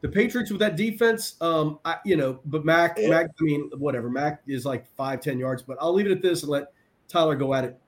[0.00, 3.10] the Patriots with that defense, um, I, you know, but Mac, Yeah.
[3.10, 6.22] Mac, I mean, whatever, Mac is like five, 10 yards, but I'll leave it at
[6.22, 6.72] this and let
[7.08, 7.78] Tyler go at it.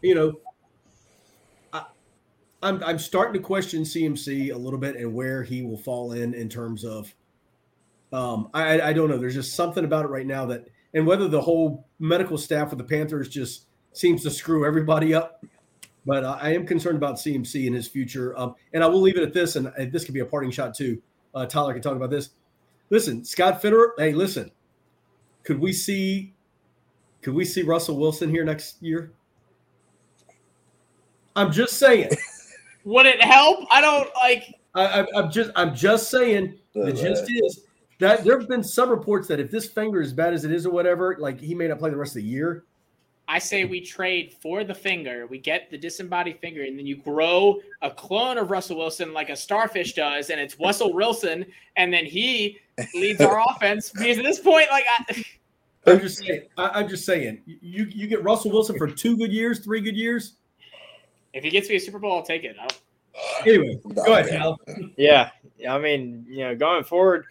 [0.00, 0.55] You know, I,
[2.62, 6.34] I'm, I'm starting to question CMC a little bit and where he will fall in
[6.34, 7.14] in terms of,
[8.12, 9.18] um, I, I don't know.
[9.18, 12.78] There's just something about it right now that, and whether the whole medical staff of
[12.78, 15.44] the Panthers just seems to screw everybody up.
[16.06, 18.38] But uh, I am concerned about CMC and his future.
[18.38, 20.74] Um, and I will leave it at this, and this could be a parting shot
[20.74, 21.02] too.
[21.34, 22.30] Uh, Tyler can talk about this.
[22.90, 23.88] Listen, Scott Fitterer.
[23.98, 24.52] Hey, listen,
[25.42, 26.34] could we see,
[27.22, 29.12] could we see Russell Wilson here next year?
[31.34, 32.10] I'm just saying.
[32.86, 33.66] Would it help?
[33.68, 34.54] I don't like.
[34.74, 36.54] I, I, I'm just, I'm just saying.
[36.72, 37.64] The gist is
[37.98, 40.66] that there have been some reports that if this finger is bad as it is
[40.66, 42.64] or whatever, like he may not play the rest of the year.
[43.26, 45.26] I say we trade for the finger.
[45.26, 49.30] We get the disembodied finger, and then you grow a clone of Russell Wilson like
[49.30, 51.44] a starfish does, and it's Russell Wilson,
[51.76, 52.58] and then he
[52.94, 53.90] leads our offense.
[53.90, 55.24] Because at this point, like, I,
[55.88, 56.42] I'm just saying.
[56.56, 57.42] I, I'm just saying.
[57.46, 60.34] You you get Russell Wilson for two good years, three good years.
[61.36, 62.56] If he gets me a Super Bowl, I'll take it.
[62.60, 62.80] I don't-
[63.46, 64.60] Anyway, go ahead, Cal.
[64.98, 65.30] Yeah,
[65.68, 67.24] I mean, you know, going forward,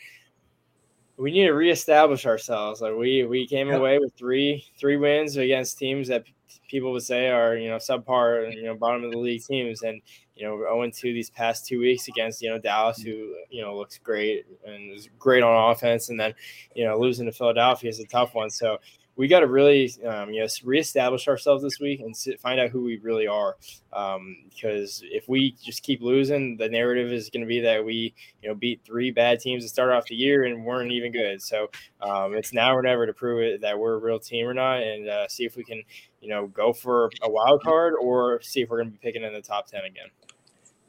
[1.18, 2.82] we need to reestablish ourselves.
[2.82, 3.78] Like we we came Yep.
[3.80, 6.24] away with three three wins against teams that
[6.70, 10.01] people would say are you know subpar, you know, bottom of the league teams, and
[10.36, 13.78] you know, zero two these past two weeks against you know Dallas, who you know
[13.78, 16.34] looks great and is great on offense, and then
[16.74, 18.49] you know losing to Philadelphia is a tough one.
[18.49, 18.80] So
[19.18, 22.70] we got to really um, you know reestablish ourselves this week and sit, find out
[22.70, 23.55] who we really are.
[23.93, 28.13] Um, because if we just keep losing, the narrative is going to be that we
[28.41, 31.41] you know beat three bad teams to start off the year and weren't even good.
[31.41, 31.70] So
[32.01, 34.84] um, it's now or never to prove it that we're a real team or not,
[34.84, 35.84] and uh, see if we can
[36.22, 39.24] you know go for a wild card or see if we're going to be picking
[39.24, 40.07] in the top ten again.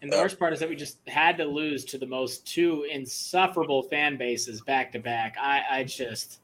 [0.02, 2.86] And the worst part is that we just had to lose to the most two
[2.90, 5.36] insufferable fan bases back to back.
[5.40, 6.40] I, I just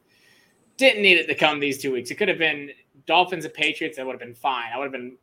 [0.76, 2.10] didn't need it to come these two weeks.
[2.10, 2.70] It could have been
[3.06, 3.96] Dolphins and Patriots.
[3.96, 4.70] That would have been fine.
[4.74, 5.16] I would have been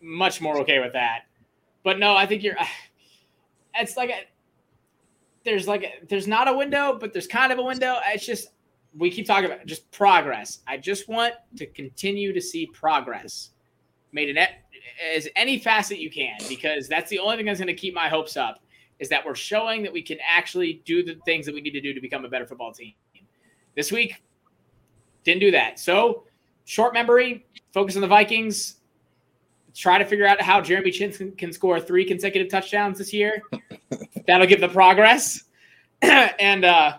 [0.00, 1.22] much more okay with that.
[1.82, 2.56] But no, I think you're.
[3.74, 4.24] It's like a,
[5.44, 7.96] there's like a, there's not a window, but there's kind of a window.
[8.08, 8.48] It's just
[8.96, 10.60] we keep talking about just progress.
[10.66, 13.50] I just want to continue to see progress
[14.12, 14.46] made in
[15.14, 18.08] as any facet you can because that's the only thing that's going to keep my
[18.08, 18.62] hopes up
[18.98, 21.80] is that we're showing that we can actually do the things that we need to
[21.80, 22.92] do to become a better football team.
[23.74, 24.22] This week
[25.24, 25.78] didn't do that.
[25.78, 26.24] So,
[26.64, 28.76] short memory, focus on the Vikings.
[29.74, 33.42] Try to figure out how Jeremy Chinn can, can score three consecutive touchdowns this year.
[34.26, 35.44] That'll give the progress.
[36.02, 36.98] and uh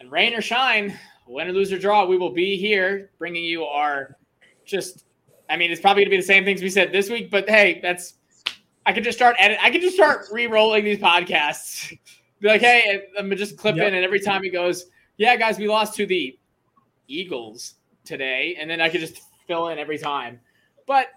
[0.00, 0.96] and rain or shine,
[1.26, 4.16] win or lose or draw, we will be here bringing you our
[4.64, 5.04] just
[5.50, 7.80] I mean, it's probably gonna be the same things we said this week, but hey,
[7.82, 8.14] that's
[8.86, 9.58] I could just start edit.
[9.60, 11.92] I could just start re-rolling these podcasts.
[12.40, 13.92] Be like, hey, I'm just clipping, Yep.
[13.94, 14.86] and every time he goes,
[15.16, 16.38] "Yeah, guys, we lost to the
[17.08, 20.40] Eagles today," and then I could just fill in every time.
[20.86, 21.08] But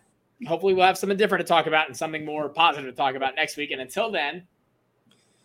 [0.48, 3.36] hopefully we'll have something different to talk about and something more positive to talk about
[3.36, 3.72] next week.
[3.72, 4.48] And until then,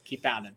[0.05, 0.57] keep pounding.